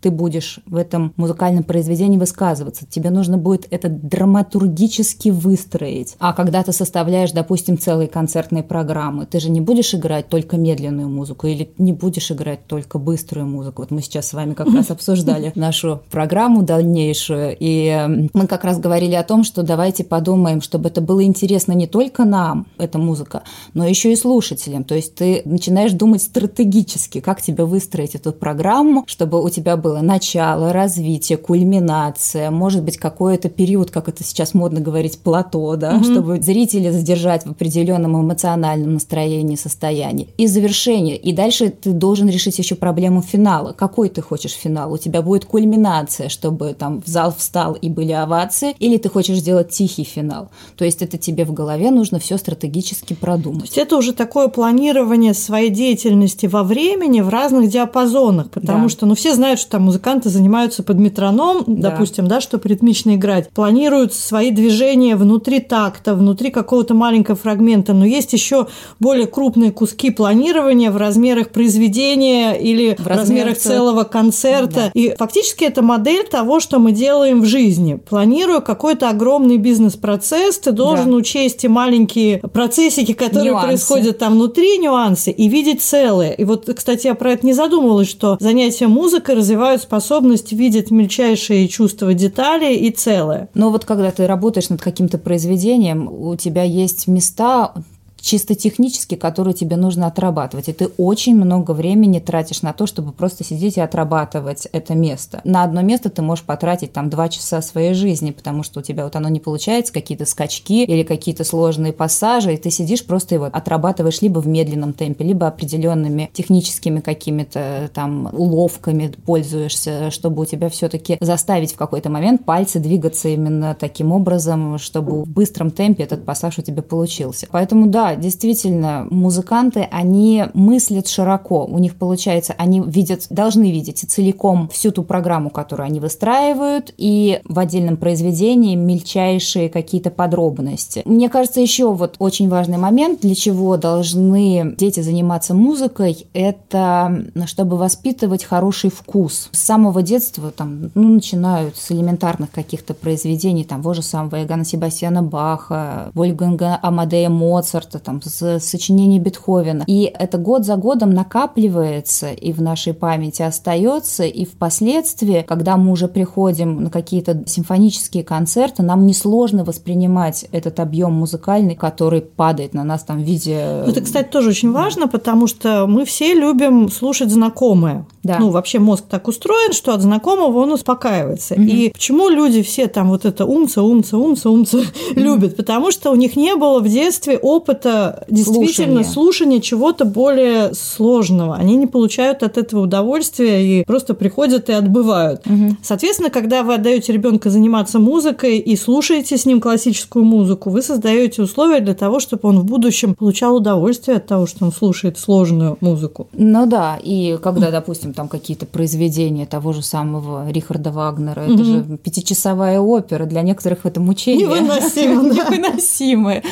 ты 0.01 0.11
будешь 0.11 0.59
в 0.65 0.75
этом 0.75 1.13
музыкальном 1.17 1.63
произведении 1.63 2.17
высказываться. 2.17 2.85
Тебе 2.85 3.09
нужно 3.09 3.37
будет 3.37 3.67
это 3.71 3.89
драматургически 3.89 5.29
выстроить. 5.29 6.15
А 6.19 6.33
когда 6.33 6.63
ты 6.63 6.71
составляешь, 6.71 7.31
допустим, 7.31 7.77
целые 7.77 8.07
концертные 8.07 8.63
программы, 8.63 9.25
ты 9.25 9.39
же 9.39 9.49
не 9.49 9.61
будешь 9.61 9.93
играть 9.93 10.29
только 10.29 10.57
медленную 10.57 11.09
музыку 11.09 11.47
или 11.47 11.71
не 11.77 11.93
будешь 11.93 12.31
играть 12.31 12.65
только 12.67 12.99
быструю 12.99 13.47
музыку. 13.47 13.81
Вот 13.81 13.91
мы 13.91 14.01
сейчас 14.01 14.27
с 14.27 14.33
вами 14.33 14.53
как 14.53 14.67
раз 14.73 14.91
обсуждали 14.99 15.51
нашу 15.55 16.01
программу 16.09 16.63
дальнейшую, 16.63 17.55
и 17.59 18.29
мы 18.33 18.47
как 18.47 18.63
раз 18.63 18.79
говорили 18.79 19.15
о 19.15 19.23
том, 19.23 19.43
что 19.43 19.63
давайте 19.63 20.03
подумаем, 20.03 20.61
чтобы 20.61 20.89
это 20.89 21.01
было 21.01 21.23
интересно 21.23 21.73
не 21.73 21.87
только 21.87 22.25
нам, 22.25 22.67
эта 22.77 22.97
музыка, 22.97 23.43
но 23.73 23.85
еще 23.85 24.11
и 24.11 24.15
слушателям. 24.15 24.83
То 24.83 24.95
есть 24.95 25.15
ты 25.15 25.41
начинаешь 25.45 25.91
думать 25.91 26.21
стратегически, 26.21 27.19
как 27.19 27.41
тебе 27.41 27.65
выстроить 27.65 28.15
эту 28.15 28.31
программу, 28.31 29.03
чтобы 29.07 29.43
у 29.43 29.49
тебя 29.49 29.77
было 29.89 30.01
начало, 30.01 30.71
развитие, 30.71 31.39
кульминация, 31.39 32.51
может 32.51 32.83
быть, 32.83 32.97
какой-то 32.97 33.49
период, 33.49 33.89
как 33.89 34.07
это 34.07 34.23
сейчас 34.23 34.53
модно 34.53 34.81
говорить, 34.81 35.17
плато, 35.17 35.75
да, 35.77 35.95
угу. 35.95 36.03
чтобы 36.03 36.41
зрителя 36.41 36.91
задержать 36.91 37.43
в 37.43 37.51
определенном 37.51 38.21
эмоциональном 38.21 38.93
настроении, 38.93 39.55
состоянии. 39.55 40.27
И 40.37 40.45
завершение. 40.45 41.17
И 41.17 41.33
дальше 41.33 41.69
ты 41.69 41.91
должен 41.91 42.29
решить 42.29 42.59
еще 42.59 42.75
проблему 42.75 43.23
финала. 43.23 43.73
Какой 43.73 44.09
ты 44.09 44.21
хочешь 44.21 44.51
финал? 44.51 44.93
У 44.93 44.99
тебя 44.99 45.23
будет 45.23 45.45
кульминация, 45.45 46.29
чтобы 46.29 46.75
там 46.77 47.01
в 47.01 47.07
зал 47.07 47.33
встал 47.35 47.73
и 47.73 47.89
были 47.89 48.11
овации, 48.11 48.75
или 48.77 48.97
ты 48.97 49.09
хочешь 49.09 49.39
сделать 49.39 49.69
тихий 49.71 50.03
финал. 50.03 50.49
То 50.77 50.85
есть 50.85 51.01
это 51.01 51.17
тебе 51.17 51.45
в 51.45 51.53
голове 51.53 51.89
нужно 51.89 52.19
все 52.19 52.37
стратегически 52.37 53.15
продумать. 53.15 53.61
То 53.61 53.65
есть 53.65 53.77
это 53.79 53.97
уже 53.97 54.13
такое 54.13 54.49
планирование 54.49 55.33
своей 55.33 55.71
деятельности 55.71 56.45
во 56.45 56.61
времени 56.61 57.21
в 57.21 57.29
разных 57.29 57.69
диапазонах, 57.71 58.51
потому 58.51 58.83
да. 58.83 58.89
что, 58.89 59.05
ну, 59.07 59.15
все 59.15 59.33
знают, 59.33 59.59
что 59.59 59.78
там 59.79 59.85
музыканты 59.85 60.29
занимаются 60.29 60.83
под 60.83 60.97
метроном, 60.97 61.63
да. 61.65 61.91
допустим, 61.91 62.27
да, 62.27 62.41
чтобы 62.41 62.67
ритмично 62.67 63.15
играть, 63.15 63.49
планируют 63.49 64.13
свои 64.13 64.51
движения 64.51 65.15
внутри 65.15 65.61
такта, 65.61 66.15
внутри 66.15 66.51
какого-то 66.51 66.93
маленького 66.93 67.37
фрагмента, 67.37 67.93
но 67.93 68.05
есть 68.05 68.33
еще 68.33 68.67
более 68.99 69.25
крупные 69.25 69.71
куски 69.71 70.11
планирования 70.11 70.91
в 70.91 70.97
размерах 70.97 71.49
произведения 71.49 72.55
или 72.55 72.95
в, 72.95 73.03
в 73.03 73.07
размерах 73.07 73.57
целого 73.57 74.03
концерта. 74.03 74.69
Да. 74.73 74.91
И 74.93 75.15
фактически 75.17 75.63
это 75.63 75.81
модель 75.81 76.27
того, 76.27 76.59
что 76.59 76.79
мы 76.79 76.91
делаем 76.91 77.41
в 77.41 77.45
жизни. 77.45 77.93
Планируя 77.93 78.59
какой-то 78.59 79.09
огромный 79.09 79.57
бизнес-процесс, 79.57 80.59
ты 80.59 80.73
должен 80.73 81.11
да. 81.11 81.15
учесть 81.15 81.63
и 81.63 81.69
маленькие 81.69 82.39
процессики, 82.39 83.13
которые 83.13 83.51
нюансы. 83.51 83.67
происходят 83.67 84.17
там 84.17 84.33
внутри, 84.33 84.77
нюансы, 84.77 85.31
и 85.31 85.47
видеть 85.47 85.81
целое. 85.81 86.31
И 86.31 86.43
вот, 86.43 86.69
кстати, 86.75 87.07
я 87.07 87.15
про 87.15 87.31
это 87.31 87.45
не 87.45 87.53
задумывалась, 87.53 88.09
что 88.09 88.35
занятия 88.41 88.87
музыкой 88.87 89.35
развивают 89.69 89.81
способность 89.81 90.51
видеть 90.51 90.91
мельчайшие 90.91 91.67
чувства 91.67 92.13
детали 92.13 92.75
и 92.75 92.89
целое. 92.91 93.49
Но 93.53 93.69
вот 93.69 93.85
когда 93.85 94.11
ты 94.11 94.25
работаешь 94.25 94.69
над 94.69 94.81
каким-то 94.81 95.17
произведением, 95.17 96.07
у 96.11 96.35
тебя 96.35 96.63
есть 96.63 97.07
места, 97.07 97.73
чисто 98.21 98.55
технически, 98.55 99.15
которые 99.15 99.53
тебе 99.53 99.75
нужно 99.75 100.07
отрабатывать. 100.07 100.69
И 100.69 100.73
ты 100.73 100.87
очень 100.97 101.35
много 101.35 101.71
времени 101.71 102.19
тратишь 102.19 102.61
на 102.61 102.73
то, 102.73 102.85
чтобы 102.85 103.11
просто 103.11 103.43
сидеть 103.43 103.77
и 103.77 103.81
отрабатывать 103.81 104.67
это 104.71 104.95
место. 104.95 105.41
На 105.43 105.63
одно 105.63 105.81
место 105.81 106.09
ты 106.09 106.21
можешь 106.21 106.43
потратить 106.43 106.93
там 106.93 107.09
два 107.09 107.29
часа 107.29 107.61
своей 107.61 107.93
жизни, 107.93 108.31
потому 108.31 108.63
что 108.63 108.79
у 108.79 108.83
тебя 108.83 109.03
вот 109.03 109.15
оно 109.15 109.29
не 109.29 109.39
получается, 109.39 109.93
какие-то 109.93 110.25
скачки 110.25 110.83
или 110.83 111.03
какие-то 111.03 111.43
сложные 111.43 111.93
пассажи, 111.93 112.53
и 112.53 112.57
ты 112.57 112.71
сидишь 112.71 113.05
просто 113.05 113.35
его 113.35 113.45
отрабатываешь 113.45 114.21
либо 114.21 114.39
в 114.39 114.47
медленном 114.47 114.93
темпе, 114.93 115.23
либо 115.23 115.47
определенными 115.47 116.29
техническими 116.33 116.99
какими-то 116.99 117.89
там 117.93 118.29
уловками 118.31 119.11
пользуешься, 119.25 120.11
чтобы 120.11 120.43
у 120.43 120.45
тебя 120.45 120.69
все-таки 120.69 121.17
заставить 121.21 121.73
в 121.73 121.77
какой-то 121.77 122.09
момент 122.09 122.45
пальцы 122.45 122.79
двигаться 122.79 123.29
именно 123.29 123.75
таким 123.79 124.11
образом, 124.11 124.77
чтобы 124.77 125.23
в 125.23 125.27
быстром 125.27 125.71
темпе 125.71 126.03
этот 126.03 126.25
пассаж 126.25 126.59
у 126.59 126.61
тебя 126.61 126.81
получился. 126.81 127.47
Поэтому 127.51 127.87
да, 127.87 128.08
действительно, 128.15 129.07
музыканты, 129.09 129.87
они 129.91 130.45
мыслят 130.53 131.07
широко. 131.07 131.65
У 131.65 131.77
них 131.79 131.95
получается, 131.95 132.53
они 132.57 132.79
видят, 132.79 133.27
должны 133.29 133.71
видеть 133.71 134.05
целиком 134.07 134.69
всю 134.69 134.91
ту 134.91 135.03
программу, 135.03 135.49
которую 135.49 135.87
они 135.87 135.99
выстраивают, 135.99 136.93
и 136.97 137.41
в 137.43 137.59
отдельном 137.59 137.97
произведении 137.97 138.75
мельчайшие 138.75 139.69
какие-то 139.69 140.11
подробности. 140.11 141.01
Мне 141.05 141.29
кажется, 141.29 141.59
еще 141.59 141.91
вот 141.91 142.15
очень 142.19 142.49
важный 142.49 142.77
момент, 142.77 143.21
для 143.21 143.35
чего 143.35 143.77
должны 143.77 144.75
дети 144.77 145.01
заниматься 145.01 145.53
музыкой, 145.53 146.27
это 146.33 147.25
чтобы 147.45 147.77
воспитывать 147.77 148.43
хороший 148.43 148.91
вкус. 148.91 149.49
С 149.51 149.59
самого 149.59 150.01
детства 150.01 150.51
там, 150.51 150.91
ну, 150.93 151.09
начинают 151.09 151.75
с 151.75 151.91
элементарных 151.91 152.51
каких-то 152.51 152.93
произведений, 152.93 153.63
там, 153.63 153.79
того 153.81 153.93
же 153.93 154.01
самого 154.01 154.35
Ягана 154.35 154.65
Себастьяна 154.65 155.23
Баха, 155.23 156.11
Вольфганга 156.13 156.77
Амадея 156.81 157.29
Моцарта, 157.29 157.98
просто 157.99 158.05
там 158.05 158.21
с 158.21 158.59
сочинений 158.65 159.19
Бетховена. 159.19 159.83
И 159.87 160.03
это 160.03 160.37
год 160.37 160.65
за 160.65 160.75
годом 160.75 161.11
накапливается 161.11 162.31
и 162.31 162.51
в 162.53 162.61
нашей 162.61 162.93
памяти 162.93 163.41
остается, 163.41 164.23
и 164.23 164.45
впоследствии, 164.45 165.43
когда 165.47 165.77
мы 165.77 165.91
уже 165.91 166.07
приходим 166.07 166.83
на 166.83 166.89
какие-то 166.89 167.43
симфонические 167.45 168.23
концерты, 168.23 168.83
нам 168.83 169.05
несложно 169.05 169.63
воспринимать 169.63 170.45
этот 170.51 170.79
объем 170.79 171.13
музыкальный, 171.13 171.75
который 171.75 172.21
падает 172.21 172.73
на 172.73 172.83
нас 172.83 173.03
там 173.03 173.19
в 173.19 173.23
виде... 173.23 173.83
Это, 173.87 174.01
кстати, 174.01 174.29
тоже 174.29 174.49
очень 174.49 174.71
важно, 174.71 175.07
потому 175.07 175.47
что 175.47 175.85
мы 175.87 176.05
все 176.05 176.33
любим 176.33 176.89
слушать 176.89 177.29
знакомое. 177.29 178.05
Да. 178.23 178.37
Ну, 178.39 178.49
вообще 178.49 178.79
мозг 178.79 179.05
так 179.09 179.27
устроен, 179.27 179.73
что 179.73 179.93
от 179.93 180.01
знакомого 180.01 180.59
он 180.59 180.71
успокаивается. 180.73 181.53
Угу. 181.53 181.63
И 181.63 181.89
почему 181.91 182.29
люди 182.29 182.61
все 182.61 182.87
там 182.87 183.09
вот 183.09 183.25
это 183.25 183.45
умца, 183.45 183.81
умца, 183.81 184.17
умца, 184.17 184.49
умца 184.49 184.77
угу. 184.77 184.85
любят? 185.15 185.55
Потому 185.55 185.91
что 185.91 186.11
у 186.11 186.15
них 186.15 186.35
не 186.35 186.55
было 186.55 186.79
в 186.79 186.87
детстве 186.87 187.37
опыта 187.37 187.88
это 187.89 188.25
действительно 188.29 189.03
слушание, 189.03 189.03
слушание 189.03 189.61
чего-то 189.61 190.05
более 190.05 190.73
сложного. 190.73 191.55
Они 191.55 191.75
не 191.75 191.87
получают 191.87 192.43
от 192.43 192.57
этого 192.57 192.81
удовольствия 192.81 193.81
и 193.81 193.85
просто 193.85 194.13
приходят 194.13 194.69
и 194.69 194.73
отбывают. 194.73 195.45
Угу. 195.45 195.77
Соответственно, 195.81 196.29
когда 196.29 196.63
вы 196.63 196.75
отдаете 196.75 197.13
ребенка 197.13 197.49
заниматься 197.49 197.99
музыкой 197.99 198.57
и 198.57 198.75
слушаете 198.75 199.37
с 199.37 199.45
ним 199.45 199.61
классическую 199.61 200.25
музыку, 200.25 200.69
вы 200.69 200.81
создаете 200.81 201.41
условия 201.41 201.79
для 201.79 201.93
того, 201.93 202.19
чтобы 202.19 202.49
он 202.49 202.59
в 202.59 202.65
будущем 202.65 203.15
получал 203.15 203.55
удовольствие 203.55 204.17
от 204.17 204.27
того, 204.27 204.45
что 204.45 204.65
он 204.65 204.71
слушает 204.71 205.17
сложную 205.17 205.77
музыку. 205.81 206.27
Ну 206.33 206.65
да, 206.65 206.97
и 207.01 207.37
когда, 207.41 207.71
допустим, 207.71 208.13
там 208.13 208.27
какие-то 208.27 208.65
произведения 208.65 209.45
того 209.45 209.73
же 209.73 209.81
самого 209.81 210.49
Рихарда 210.49 210.91
Вагнера, 210.91 211.41
это 211.41 211.63
же 211.63 211.97
пятичасовая 212.03 212.79
опера, 212.79 213.25
для 213.25 213.41
некоторых 213.41 213.85
это 213.85 213.99
мучение. 213.99 214.47
Невыносимо. 214.47 215.23
Невыносимое. 215.33 216.43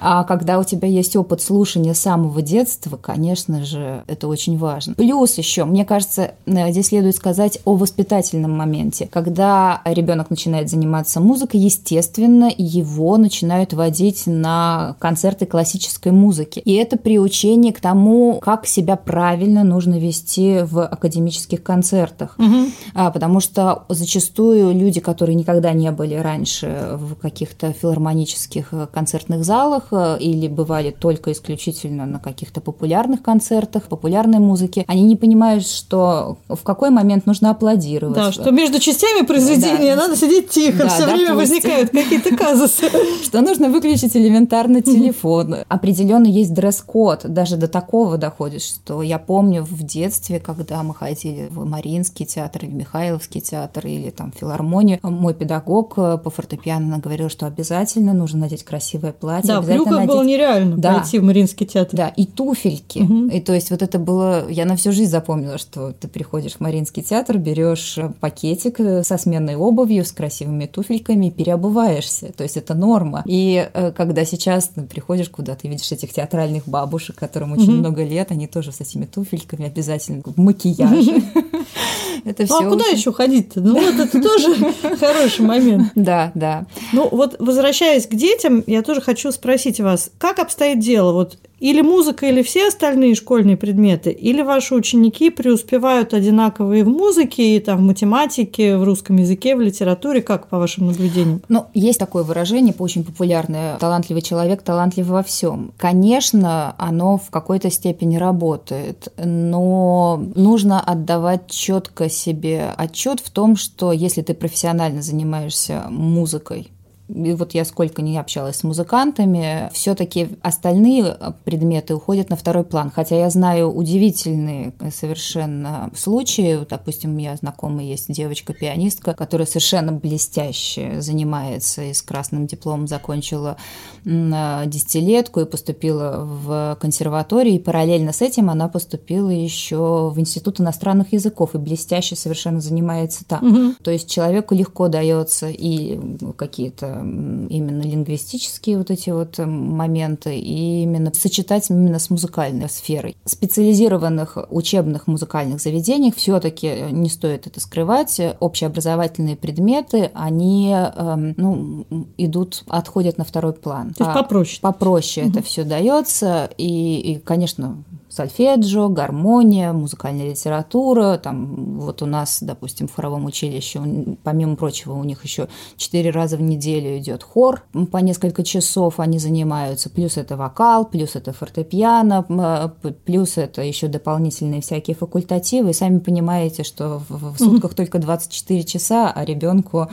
А 0.00 0.24
когда 0.24 0.58
у 0.58 0.64
тебя 0.70 0.88
есть 0.88 1.16
опыт 1.16 1.42
слушания 1.42 1.94
с 1.94 2.00
самого 2.00 2.42
детства, 2.42 2.96
конечно 2.96 3.64
же, 3.64 4.02
это 4.06 4.28
очень 4.28 4.58
важно. 4.58 4.94
Плюс 4.94 5.36
еще, 5.38 5.64
мне 5.64 5.84
кажется, 5.84 6.32
э, 6.46 6.70
здесь 6.70 6.88
следует 6.88 7.16
сказать 7.16 7.58
о 7.64 7.74
воспитательном 7.74 8.56
моменте. 8.56 9.08
Когда 9.12 9.82
ребенок 9.84 10.30
начинает 10.30 10.70
заниматься 10.70 11.20
музыкой, 11.20 11.60
естественно, 11.60 12.50
его 12.56 13.16
начинают 13.16 13.72
водить 13.72 14.24
на 14.26 14.96
концерты 14.98 15.46
классической 15.46 16.12
музыки. 16.12 16.60
И 16.60 16.74
это 16.74 16.96
приучение 16.96 17.72
к 17.72 17.80
тому, 17.80 18.40
как 18.40 18.66
себя 18.66 18.96
правильно 18.96 19.64
нужно 19.64 19.98
вести 19.98 20.60
в 20.62 20.84
академических 20.84 21.62
концертах. 21.62 22.36
Угу. 22.38 22.70
А, 22.94 23.10
потому 23.10 23.40
что 23.40 23.84
зачастую 23.88 24.72
люди, 24.74 25.00
которые 25.00 25.34
никогда 25.34 25.72
не 25.72 25.90
были 25.90 26.14
раньше 26.14 26.90
в 26.94 27.14
каких-то 27.16 27.72
филармонических 27.72 28.68
э, 28.72 28.86
концертных 28.92 29.44
залах 29.44 29.88
э, 29.90 30.18
или 30.20 30.48
бывали 30.60 30.90
только 30.90 31.32
исключительно 31.32 32.04
на 32.04 32.18
каких-то 32.18 32.60
популярных 32.60 33.22
концертах, 33.22 33.84
популярной 33.84 34.40
музыке, 34.40 34.84
они 34.88 35.02
не 35.02 35.16
понимают, 35.16 35.66
что 35.66 36.36
в 36.48 36.62
какой 36.62 36.90
момент 36.90 37.24
нужно 37.24 37.50
аплодировать. 37.50 38.14
Да, 38.14 38.30
что 38.30 38.50
между 38.50 38.78
частями 38.78 39.24
произведения 39.24 39.96
да. 39.96 40.02
надо 40.02 40.16
сидеть 40.16 40.50
тихо, 40.50 40.84
да, 40.84 40.88
все 40.88 41.06
да, 41.06 41.14
время 41.14 41.34
возникают 41.34 41.90
какие-то 41.90 42.36
казусы. 42.36 42.90
Что 43.24 43.40
нужно 43.40 43.70
выключить 43.70 44.14
элементарно 44.16 44.82
телефон. 44.82 45.56
Определенно 45.68 46.26
есть 46.26 46.52
дресс-код, 46.52 47.22
даже 47.24 47.56
до 47.56 47.68
такого 47.68 48.18
доходит, 48.18 48.62
что 48.62 49.02
я 49.02 49.18
помню 49.18 49.62
в 49.62 49.82
детстве, 49.82 50.40
когда 50.40 50.82
мы 50.82 50.94
ходили 50.94 51.48
в 51.50 51.64
Мариинский 51.64 52.26
театр 52.26 52.64
или 52.64 52.72
Михайловский 52.72 53.40
театр 53.40 53.86
или 53.86 54.10
там 54.10 54.32
филармонию, 54.38 54.98
мой 55.02 55.32
педагог 55.32 55.94
по 55.94 56.30
фортепиано 56.30 56.98
говорил, 56.98 57.30
что 57.30 57.46
обязательно 57.46 58.12
нужно 58.12 58.40
надеть 58.40 58.64
красивое 58.64 59.12
платье. 59.12 59.48
Да, 59.48 59.60
в 59.60 59.66
брюках 59.66 60.04
было 60.06 60.22
нереально 60.22 60.49
реально 60.54 60.76
да. 60.76 60.98
пойти 60.98 61.18
в 61.18 61.24
Мариинский 61.24 61.66
театр. 61.66 61.96
Да, 61.96 62.08
и 62.08 62.26
туфельки. 62.26 63.00
Угу. 63.00 63.28
И 63.28 63.40
то 63.40 63.52
есть 63.54 63.70
вот 63.70 63.82
это 63.82 63.98
было... 63.98 64.48
Я 64.48 64.64
на 64.64 64.76
всю 64.76 64.92
жизнь 64.92 65.10
запомнила, 65.10 65.58
что 65.58 65.92
ты 65.92 66.08
приходишь 66.08 66.54
в 66.54 66.60
Мариинский 66.60 67.02
театр, 67.02 67.38
берешь 67.38 67.98
пакетик 68.20 68.78
со 69.04 69.18
сменной 69.18 69.56
обувью, 69.56 70.04
с 70.04 70.12
красивыми 70.12 70.66
туфельками, 70.66 71.30
переобуваешься. 71.30 72.32
То 72.32 72.42
есть 72.42 72.56
это 72.56 72.74
норма. 72.74 73.22
И 73.26 73.68
э, 73.72 73.92
когда 73.92 74.24
сейчас 74.24 74.68
ты 74.68 74.82
приходишь 74.82 75.28
куда, 75.28 75.54
ты 75.54 75.68
видишь 75.68 75.90
этих 75.92 76.12
театральных 76.12 76.66
бабушек, 76.66 77.16
которым 77.16 77.52
очень 77.52 77.72
угу. 77.72 77.78
много 77.78 78.04
лет, 78.04 78.30
они 78.30 78.46
тоже 78.46 78.72
с 78.72 78.80
этими 78.80 79.06
туфельками 79.06 79.66
обязательно 79.66 80.22
в 80.24 80.36
макияже. 80.38 81.22
Это 82.24 82.44
все. 82.44 82.60
Ну, 82.60 82.66
а 82.66 82.70
куда 82.70 82.86
еще 82.86 83.12
ходить-то? 83.12 83.60
Ну, 83.60 83.80
вот 83.80 83.94
это 83.98 84.22
тоже 84.22 84.54
хороший 84.98 85.44
момент. 85.44 85.92
Да, 85.94 86.32
да. 86.34 86.66
Ну, 86.92 87.08
вот 87.10 87.36
возвращаясь 87.38 88.06
к 88.06 88.14
детям, 88.14 88.62
я 88.66 88.82
тоже 88.82 89.00
хочу 89.00 89.32
спросить 89.32 89.80
вас, 89.80 90.10
как 90.18 90.29
обстоит 90.38 90.78
дело? 90.78 91.12
Вот 91.12 91.38
или 91.60 91.82
музыка, 91.82 92.26
или 92.26 92.42
все 92.42 92.68
остальные 92.68 93.14
школьные 93.14 93.56
предметы, 93.56 94.10
или 94.10 94.40
ваши 94.40 94.74
ученики 94.74 95.28
преуспевают 95.28 96.14
одинаково 96.14 96.72
и 96.72 96.82
в 96.82 96.88
музыке, 96.88 97.56
и 97.56 97.60
там 97.60 97.78
в 97.78 97.82
математике, 97.82 98.78
в 98.78 98.84
русском 98.84 99.16
языке, 99.16 99.54
в 99.54 99.60
литературе, 99.60 100.22
как 100.22 100.48
по 100.48 100.58
вашим 100.58 100.86
наблюдениям? 100.86 101.42
Ну, 101.48 101.66
есть 101.74 101.98
такое 101.98 102.24
выражение, 102.24 102.74
очень 102.78 103.04
популярное, 103.04 103.76
талантливый 103.76 104.22
человек 104.22 104.62
талантлив 104.62 105.06
во 105.06 105.22
всем. 105.22 105.72
Конечно, 105.76 106.74
оно 106.78 107.18
в 107.18 107.28
какой-то 107.30 107.70
степени 107.70 108.16
работает, 108.16 109.12
но 109.22 110.22
нужно 110.34 110.80
отдавать 110.80 111.50
четко 111.50 112.08
себе 112.08 112.72
отчет 112.76 113.20
в 113.20 113.30
том, 113.30 113.56
что 113.56 113.92
если 113.92 114.22
ты 114.22 114.32
профессионально 114.32 115.02
занимаешься 115.02 115.84
музыкой, 115.90 116.70
и 117.14 117.32
вот 117.32 117.54
я 117.54 117.64
сколько 117.64 118.02
не 118.02 118.18
общалась 118.18 118.56
с 118.56 118.64
музыкантами, 118.64 119.70
все-таки 119.72 120.28
остальные 120.42 121.16
предметы 121.44 121.94
уходят 121.94 122.30
на 122.30 122.36
второй 122.36 122.64
план. 122.64 122.90
Хотя 122.94 123.18
я 123.18 123.30
знаю 123.30 123.72
удивительные 123.72 124.72
совершенно 124.94 125.90
случаи. 125.94 126.58
Допустим, 126.68 127.10
у 127.10 127.14
меня 127.14 127.36
знакомая 127.36 127.84
есть 127.84 128.12
девочка-пианистка, 128.12 129.14
которая 129.14 129.46
совершенно 129.46 129.92
блестяще 129.92 131.00
занимается 131.00 131.82
и 131.82 131.92
с 131.92 132.02
красным 132.02 132.46
дипломом 132.46 132.86
закончила 132.86 133.56
десятилетку 134.04 135.40
и 135.40 135.44
поступила 135.44 136.24
в 136.24 136.78
консерваторию. 136.80 137.54
И 137.54 137.58
параллельно 137.58 138.12
с 138.12 138.22
этим 138.22 138.50
она 138.50 138.68
поступила 138.68 139.30
еще 139.30 140.10
в 140.14 140.18
Институт 140.18 140.60
иностранных 140.60 141.12
языков 141.12 141.54
и 141.54 141.58
блестяще 141.58 142.16
совершенно 142.16 142.60
занимается 142.60 143.24
там. 143.24 143.44
Угу. 143.44 143.74
То 143.82 143.90
есть 143.90 144.10
человеку 144.10 144.54
легко 144.54 144.88
дается 144.88 145.48
и 145.48 146.00
какие-то 146.36 146.99
именно 147.00 147.82
лингвистические 147.82 148.78
вот 148.78 148.90
эти 148.90 149.10
вот 149.10 149.38
моменты 149.38 150.38
и 150.38 150.82
именно 150.82 151.12
сочетать 151.14 151.70
именно 151.70 151.98
с 151.98 152.10
музыкальной 152.10 152.68
сферой. 152.68 153.16
В 153.24 153.30
специализированных 153.30 154.38
учебных 154.50 155.06
музыкальных 155.06 155.60
заведениях 155.60 156.16
все-таки 156.16 156.66
э, 156.66 156.90
не 156.90 157.08
стоит 157.08 157.46
это 157.46 157.60
скрывать. 157.60 158.20
Общеобразовательные 158.40 159.36
предметы, 159.36 160.10
они 160.14 160.72
эм, 160.72 161.34
ну, 161.36 161.86
идут, 162.16 162.64
отходят 162.68 163.18
на 163.18 163.24
второй 163.24 163.52
план. 163.52 163.94
То 163.94 164.04
есть 164.04 164.16
а 164.16 164.22
попроще. 164.22 164.58
Попроще 164.60 165.26
угу. 165.26 165.32
это 165.32 165.42
все 165.42 165.64
дается. 165.64 166.50
И, 166.56 167.00
и, 167.00 167.18
конечно, 167.18 167.82
сольфеджио, 168.10 168.88
гармония, 168.88 169.72
музыкальная 169.72 170.30
литература. 170.30 171.16
Там 171.16 171.78
вот 171.80 172.02
у 172.02 172.06
нас, 172.06 172.38
допустим, 172.42 172.88
в 172.88 172.94
хоровом 172.94 173.24
училище, 173.24 173.80
помимо 174.22 174.56
прочего, 174.56 174.94
у 174.94 175.04
них 175.04 175.24
еще 175.24 175.48
четыре 175.76 176.10
раза 176.10 176.36
в 176.36 176.42
неделю 176.42 176.98
идет 176.98 177.22
хор 177.22 177.62
по 177.90 177.98
несколько 177.98 178.42
часов 178.42 179.00
они 179.00 179.18
занимаются. 179.18 179.90
Плюс 179.90 180.16
это 180.16 180.36
вокал, 180.36 180.84
плюс 180.84 181.16
это 181.16 181.32
фортепиано, 181.32 182.74
плюс 183.04 183.38
это 183.38 183.62
еще 183.62 183.88
дополнительные 183.88 184.60
всякие 184.60 184.96
факультативы. 184.96 185.70
И 185.70 185.74
сами 185.74 185.98
понимаете, 185.98 186.64
что 186.64 187.02
в 187.08 187.36
сутках 187.38 187.74
только 187.74 187.98
24 187.98 188.64
часа, 188.64 189.12
а 189.14 189.24
ребенку 189.24 189.88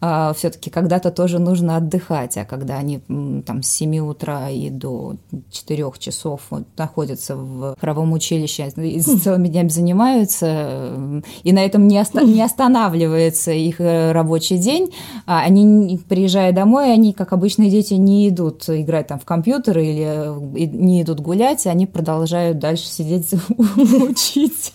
а, 0.00 0.32
все-таки 0.34 0.70
когда-то 0.70 1.10
тоже 1.10 1.38
нужно 1.38 1.76
отдыхать. 1.76 2.36
А 2.36 2.44
когда 2.44 2.76
они 2.76 3.00
там 3.46 3.62
с 3.62 3.68
7 3.68 3.98
утра 3.98 4.50
и 4.50 4.70
до 4.70 5.16
4 5.50 5.92
часов 5.98 6.42
находятся 6.76 7.36
в 7.36 7.61
в 7.62 7.80
правом 7.80 8.12
училище 8.12 8.70
целыми 9.22 9.48
днями 9.48 9.68
занимаются, 9.68 11.22
и 11.42 11.52
на 11.52 11.64
этом 11.64 11.88
не, 11.88 12.00
оста- 12.00 12.24
не 12.24 12.42
останавливается 12.42 13.52
их 13.52 13.80
э, 13.80 14.12
рабочий 14.12 14.58
день. 14.58 14.92
А 15.26 15.40
они, 15.40 15.98
приезжая 16.08 16.52
домой, 16.52 16.92
они, 16.92 17.12
как 17.12 17.32
обычные 17.32 17.70
дети, 17.70 17.94
не 17.94 18.28
идут 18.28 18.68
играть 18.68 19.06
там 19.06 19.18
в 19.18 19.24
компьютер 19.24 19.78
или 19.78 20.04
э, 20.06 20.66
не 20.66 21.02
идут 21.02 21.20
гулять, 21.20 21.66
они 21.66 21.86
продолжают 21.86 22.58
дальше 22.58 22.86
сидеть 22.86 23.30
учить. 23.58 24.72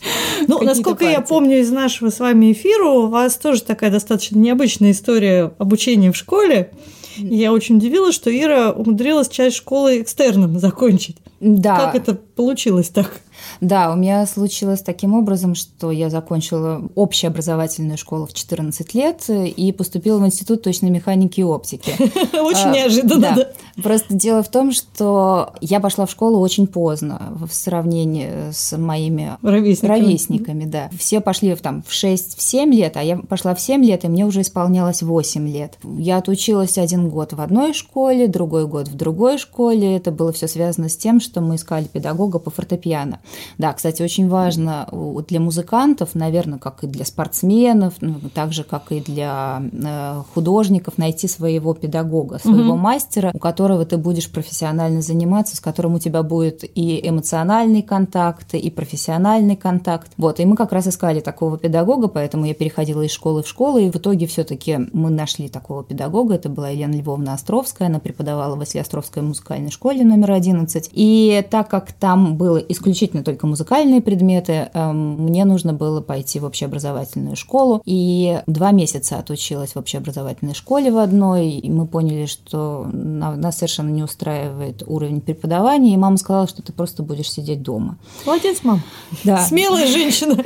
Ну, 0.47 0.61
насколько 0.61 1.05
я 1.05 1.21
помню 1.21 1.59
из 1.59 1.71
нашего 1.71 2.09
с 2.09 2.19
вами 2.19 2.51
эфира, 2.51 2.85
у 2.85 3.07
вас 3.07 3.37
тоже 3.37 3.63
такая 3.63 3.91
достаточно 3.91 4.37
необычная 4.37 4.91
история 4.91 5.51
обучения 5.57 6.11
в 6.11 6.15
школе. 6.15 6.71
Я 7.17 7.51
очень 7.51 7.77
удивилась, 7.77 8.15
что 8.15 8.29
Ира 8.29 8.71
умудрилась 8.71 9.29
часть 9.29 9.57
школы 9.57 10.01
экстерном 10.01 10.59
закончить. 10.59 11.17
Да. 11.39 11.77
Как 11.77 11.95
это 11.95 12.15
получилось 12.15 12.89
так? 12.89 13.21
Да, 13.61 13.91
у 13.91 13.95
меня 13.95 14.25
случилось 14.25 14.81
таким 14.81 15.13
образом, 15.13 15.55
что 15.55 15.91
я 15.91 16.09
закончила 16.09 16.81
общеобразовательную 16.95 17.97
школу 17.97 18.25
в 18.25 18.33
14 18.33 18.93
лет 18.93 19.29
и 19.29 19.71
поступила 19.71 20.19
в 20.19 20.25
Институт 20.25 20.63
точной 20.63 20.89
механики 20.89 21.39
и 21.39 21.43
оптики. 21.43 21.91
Очень 22.37 22.69
а, 22.69 22.73
неожиданно, 22.73 23.35
да. 23.35 23.47
Просто 23.81 24.15
дело 24.15 24.41
в 24.41 24.49
том, 24.49 24.71
что 24.71 25.53
я 25.61 25.79
пошла 25.79 26.07
в 26.07 26.11
школу 26.11 26.39
очень 26.39 26.65
поздно 26.65 27.37
в 27.39 27.53
сравнении 27.53 28.51
с 28.51 28.75
моими 28.75 29.37
ровесниками, 29.43 29.99
ровесниками 29.99 30.65
да. 30.65 30.89
Все 30.97 31.21
пошли 31.21 31.53
там 31.55 31.83
в 31.83 31.91
6-7 31.91 32.71
лет, 32.71 32.97
а 32.97 33.03
я 33.03 33.17
пошла 33.17 33.53
в 33.53 33.61
7 33.61 33.83
лет, 33.83 34.03
и 34.03 34.07
мне 34.07 34.25
уже 34.25 34.41
исполнялось 34.41 35.03
8 35.03 35.47
лет. 35.47 35.77
Я 35.83 36.17
отучилась 36.17 36.77
один 36.79 37.09
год 37.09 37.33
в 37.33 37.41
одной 37.41 37.73
школе, 37.73 38.27
другой 38.27 38.67
год 38.67 38.87
в 38.87 38.95
другой 38.95 39.37
школе. 39.37 39.95
Это 39.95 40.11
было 40.11 40.31
все 40.31 40.47
связано 40.47 40.89
с 40.89 40.97
тем, 40.97 41.19
что 41.19 41.41
мы 41.41 41.55
искали 41.55 41.85
педагога 41.85 42.39
по 42.39 42.49
фортепиано. 42.49 43.19
Да, 43.57 43.73
кстати, 43.73 44.01
очень 44.01 44.29
важно 44.29 44.87
для 45.27 45.39
музыкантов, 45.39 46.15
наверное, 46.15 46.59
как 46.59 46.83
и 46.83 46.87
для 46.87 47.05
спортсменов, 47.05 47.95
ну, 48.01 48.15
так 48.33 48.53
же, 48.53 48.63
как 48.63 48.91
и 48.91 49.01
для 49.01 49.61
э, 49.71 50.21
художников, 50.33 50.97
найти 50.97 51.27
своего 51.27 51.73
педагога, 51.73 52.39
своего 52.39 52.73
угу. 52.73 52.77
мастера, 52.77 53.31
у 53.33 53.39
которого 53.39 53.85
ты 53.85 53.97
будешь 53.97 54.29
профессионально 54.29 55.01
заниматься, 55.01 55.55
с 55.55 55.59
которым 55.59 55.95
у 55.95 55.99
тебя 55.99 56.23
будет 56.23 56.63
и 56.63 56.99
эмоциональный 57.07 57.81
контакт, 57.81 58.53
и 58.53 58.69
профессиональный 58.69 59.55
контакт. 59.55 60.11
Вот, 60.17 60.39
и 60.39 60.45
мы 60.45 60.55
как 60.55 60.71
раз 60.71 60.87
искали 60.87 61.19
такого 61.19 61.57
педагога, 61.57 62.07
поэтому 62.07 62.45
я 62.45 62.53
переходила 62.53 63.01
из 63.01 63.11
школы 63.11 63.43
в 63.43 63.47
школу, 63.47 63.77
и 63.77 63.89
в 63.89 63.95
итоге 63.95 64.27
все-таки 64.27 64.79
мы 64.93 65.09
нашли 65.09 65.47
такого 65.47 65.83
педагога. 65.83 66.35
Это 66.35 66.49
была 66.49 66.69
Елена 66.69 66.95
Львовна 66.95 67.33
Островская, 67.33 67.87
она 67.87 67.99
преподавала 67.99 68.55
в 68.55 68.59
Василиостровской 68.59 69.23
музыкальной 69.23 69.71
школе 69.71 70.03
номер 70.03 70.31
11. 70.31 70.89
И 70.93 71.45
так 71.49 71.69
как 71.69 71.91
там 71.93 72.35
было 72.35 72.57
исключительно 72.57 73.16
только 73.23 73.47
музыкальные 73.47 74.01
предметы, 74.01 74.69
эм, 74.73 75.23
мне 75.23 75.45
нужно 75.45 75.73
было 75.73 76.01
пойти 76.01 76.39
в 76.39 76.45
общеобразовательную 76.45 77.35
школу. 77.35 77.81
И 77.85 78.41
два 78.47 78.71
месяца 78.71 79.17
отучилась 79.17 79.73
в 79.73 79.77
общеобразовательной 79.77 80.53
школе 80.53 80.91
в 80.91 80.97
одной, 80.97 81.49
и 81.49 81.69
мы 81.69 81.87
поняли, 81.87 82.25
что 82.25 82.87
нас 82.91 83.57
совершенно 83.57 83.89
не 83.89 84.03
устраивает 84.03 84.83
уровень 84.85 85.21
преподавания, 85.21 85.93
и 85.93 85.97
мама 85.97 86.17
сказала, 86.17 86.47
что 86.47 86.61
ты 86.61 86.73
просто 86.73 87.03
будешь 87.03 87.31
сидеть 87.31 87.61
дома. 87.61 87.97
Молодец, 88.25 88.59
мам. 88.63 88.81
Да. 89.23 89.37
Смелая 89.45 89.87
женщина. 89.87 90.37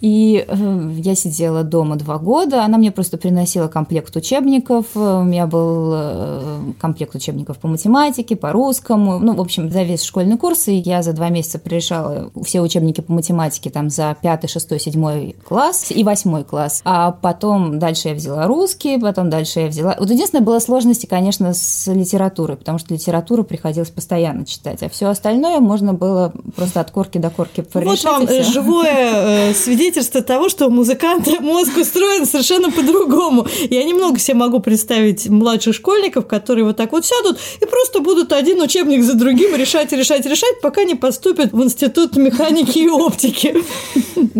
И 0.00 0.44
э, 0.46 0.90
я 0.96 1.14
сидела 1.14 1.64
дома 1.64 1.96
два 1.96 2.18
года, 2.18 2.64
она 2.64 2.78
мне 2.78 2.92
просто 2.92 3.18
приносила 3.18 3.68
комплект 3.68 4.14
учебников, 4.16 4.86
у 4.94 5.22
меня 5.22 5.46
был 5.46 5.92
э, 5.94 6.58
комплект 6.78 7.14
учебников 7.14 7.58
по 7.58 7.68
математике, 7.68 8.36
по 8.36 8.52
русскому, 8.52 9.18
ну, 9.18 9.34
в 9.34 9.40
общем, 9.40 9.70
за 9.70 9.82
весь 9.82 10.02
школьный 10.02 10.36
курс, 10.36 10.68
и 10.68 10.74
я 10.74 11.02
за 11.02 11.12
два 11.12 11.28
месяца 11.28 11.58
прорешала 12.08 12.30
все 12.44 12.60
учебники 12.60 13.00
по 13.00 13.12
математике 13.12 13.70
там 13.70 13.90
за 13.90 14.16
5, 14.20 14.50
6, 14.50 14.80
7 14.80 15.32
класс 15.46 15.86
и 15.90 16.04
8 16.04 16.44
класс. 16.44 16.80
А 16.84 17.12
потом 17.12 17.78
дальше 17.78 18.08
я 18.08 18.14
взяла 18.14 18.46
русский, 18.46 18.98
потом 18.98 19.30
дальше 19.30 19.60
я 19.60 19.66
взяла... 19.68 19.96
Вот 19.98 20.10
единственное, 20.10 20.44
было 20.44 20.58
сложности, 20.58 21.06
конечно, 21.06 21.54
с 21.54 21.86
литературой, 21.92 22.56
потому 22.56 22.78
что 22.78 22.94
литературу 22.94 23.44
приходилось 23.44 23.90
постоянно 23.90 24.46
читать, 24.46 24.82
а 24.82 24.88
все 24.88 25.06
остальное 25.06 25.60
можно 25.60 25.94
было 25.94 26.32
просто 26.56 26.80
от 26.80 26.90
корки 26.90 27.18
до 27.18 27.30
корки 27.30 27.60
порешить. 27.60 28.04
Вот 28.04 28.12
вам 28.12 28.26
э, 28.28 28.42
живое 28.42 29.50
э, 29.50 29.54
свидетельство 29.54 30.22
того, 30.22 30.48
что 30.48 30.66
у 30.66 30.70
музыканта 30.70 31.30
мозг 31.40 31.76
устроен 31.76 32.26
совершенно 32.26 32.70
по-другому. 32.70 33.46
Я 33.70 33.84
немного 33.84 34.18
себе 34.18 34.36
могу 34.36 34.60
представить 34.60 35.28
младших 35.28 35.74
школьников, 35.74 36.26
которые 36.26 36.64
вот 36.64 36.76
так 36.76 36.92
вот 36.92 37.04
сядут 37.04 37.38
и 37.60 37.66
просто 37.66 38.00
будут 38.00 38.32
один 38.32 38.60
учебник 38.60 39.02
за 39.02 39.14
другим 39.14 39.54
решать, 39.54 39.92
решать, 39.92 40.26
решать, 40.26 40.60
пока 40.60 40.84
не 40.84 40.94
поступят 40.94 41.52
в 41.52 41.62
институт 41.62 41.97
институт 41.98 42.16
механики 42.16 42.78
и 42.78 42.88
оптики. 42.88 43.54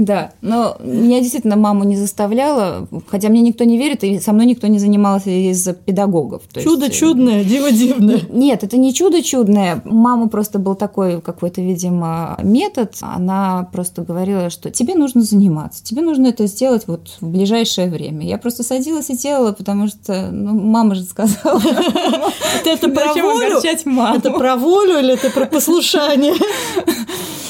Да, 0.04 0.32
но 0.42 0.76
меня 0.80 1.20
действительно 1.20 1.56
маму 1.56 1.84
не 1.84 1.96
заставляла, 1.96 2.86
хотя 3.08 3.28
мне 3.28 3.40
никто 3.40 3.64
не 3.64 3.78
верит, 3.78 4.04
и 4.04 4.20
со 4.20 4.32
мной 4.32 4.46
никто 4.46 4.68
не 4.68 4.78
занимался 4.78 5.30
из 5.30 5.68
педагогов. 5.84 6.42
Чудо 6.54 6.86
есть... 6.86 6.96
Э, 6.96 6.98
чудное, 7.00 7.44
диво 7.44 7.72
дивное. 7.72 8.20
Нет, 8.30 8.62
это 8.62 8.76
не 8.76 8.94
чудо 8.94 9.22
чудное. 9.22 9.82
Мама 9.84 10.28
просто 10.28 10.58
был 10.58 10.76
такой 10.76 11.20
какой-то, 11.20 11.60
видимо, 11.60 12.38
метод. 12.42 12.94
Она 13.00 13.68
просто 13.72 14.02
говорила, 14.02 14.50
что 14.50 14.70
тебе 14.70 14.94
нужно 14.94 15.22
заниматься, 15.22 15.82
тебе 15.82 16.02
нужно 16.02 16.28
это 16.28 16.46
сделать 16.46 16.84
вот 16.86 17.16
в 17.20 17.26
ближайшее 17.26 17.90
время. 17.90 18.24
Я 18.24 18.38
просто 18.38 18.62
садилась 18.62 19.10
и 19.10 19.16
делала, 19.16 19.52
потому 19.52 19.88
что 19.88 20.28
ну, 20.30 20.52
мама 20.52 20.94
же 20.94 21.02
сказала. 21.02 21.60
Это 22.64 22.88
про 22.88 23.14
волю? 23.14 23.58
Это 23.58 24.30
про 24.30 24.56
волю 24.56 24.98
или 24.98 25.14
это 25.14 25.30
про 25.30 25.46
послушание? 25.46 26.34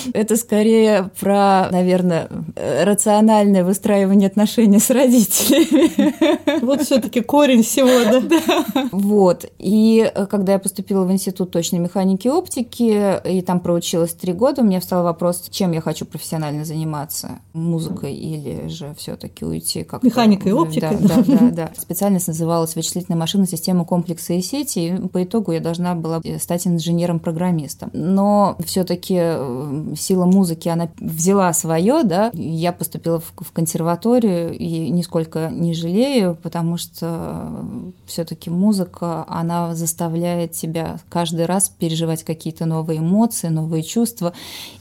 Это 0.13 0.37
скорее 0.37 1.11
про, 1.21 1.69
наверное, 1.71 2.29
рациональное 2.57 3.65
выстраивание 3.65 4.29
отношений 4.29 4.79
с 4.79 4.91
родителями. 4.91 6.15
Вот 6.69 6.83
все-таки 6.83 7.21
корень 7.21 7.63
всего, 7.63 7.89
да? 7.89 8.21
да. 8.21 8.89
Вот. 8.91 9.47
И 9.59 10.11
э, 10.13 10.27
когда 10.27 10.55
я 10.55 10.59
поступила 10.59 11.05
в 11.05 11.13
институт 11.13 11.51
точной 11.51 11.79
механики 11.79 12.27
и 12.27 12.31
оптики, 12.31 13.21
и 13.29 13.43
там 13.43 13.61
проучилась 13.61 14.13
три 14.13 14.33
года, 14.33 14.63
у 14.63 14.65
меня 14.65 14.81
встал 14.81 15.05
вопрос, 15.05 15.47
чем 15.51 15.73
я 15.73 15.81
хочу 15.81 16.05
профессионально 16.05 16.65
заниматься, 16.65 17.39
музыкой 17.53 18.15
или 18.15 18.69
же 18.69 18.95
все-таки 18.99 19.45
уйти 19.45 19.85
как 19.85 20.03
Механикой 20.03 20.51
и 20.51 20.55
оптикой. 20.55 20.97
Да, 21.01 21.17
да, 21.17 21.23
да, 21.27 21.51
да. 21.51 21.71
Специальность 21.79 22.29
называлась 22.29 22.75
вычислительная 22.77 23.19
машина, 23.19 23.47
система 23.47 23.85
комплекса 23.85 24.33
и 24.35 24.43
сети. 24.43 24.79
И 24.79 25.09
по 25.09 25.23
итогу 25.23 25.53
я 25.53 25.61
должна 25.61 25.95
была 25.95 26.21
стать 26.41 26.67
инженером-программистом. 26.67 27.91
Но 27.93 28.57
все-таки 28.65 29.17
э, 29.19 29.95
сила 29.97 30.25
музыки, 30.27 30.69
она 30.69 30.89
взяла 30.99 31.53
свое, 31.53 32.03
да. 32.05 32.28
Я 32.33 32.73
поступила 32.73 33.21
в, 33.21 33.33
в 33.37 33.53
консерваторию 33.53 34.57
и 34.57 34.89
нисколько 34.91 35.49
не 35.51 35.75
жалею, 35.75 36.37
потому 36.43 36.77
что 36.77 37.65
все-таки 38.07 38.51
музыка, 38.51 39.25
она 39.29 39.75
заставляет 39.75 40.53
тебя 40.53 40.99
каждый 41.09 41.47
раз 41.47 41.69
переживать 41.69 42.25
какие-то 42.25 42.67
новые 42.67 43.01
эмоции, 43.01 43.49
новые 43.49 43.83
чувства. 43.83 44.33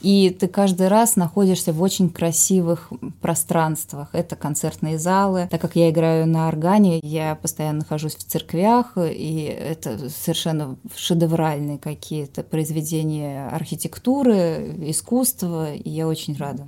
И 0.02 0.30
ты 0.30 0.48
каждый 0.48 0.88
раз 0.88 1.16
находишься 1.16 1.74
в 1.74 1.82
очень 1.82 2.10
красивых 2.10 2.92
пространствах. 3.22 4.10
Это 4.14 4.36
концертные 4.36 4.98
залы. 5.00 5.48
Так 5.50 5.62
как 5.62 5.76
я 5.76 5.90
играю 5.90 6.28
на 6.28 6.48
органе, 6.48 7.00
я 7.04 7.36
постоянно 7.36 7.80
нахожусь 7.80 8.16
в 8.16 8.24
церквях, 8.24 8.94
и 8.98 9.44
это 9.44 10.10
совершенно 10.10 10.78
шедевральные 10.96 11.78
какие-то 11.78 12.44
произведения 12.44 13.48
архитектуры, 13.50 14.76
искусства, 14.88 15.74
и 15.74 15.90
я 15.90 16.08
очень 16.08 16.36
рада. 16.38 16.68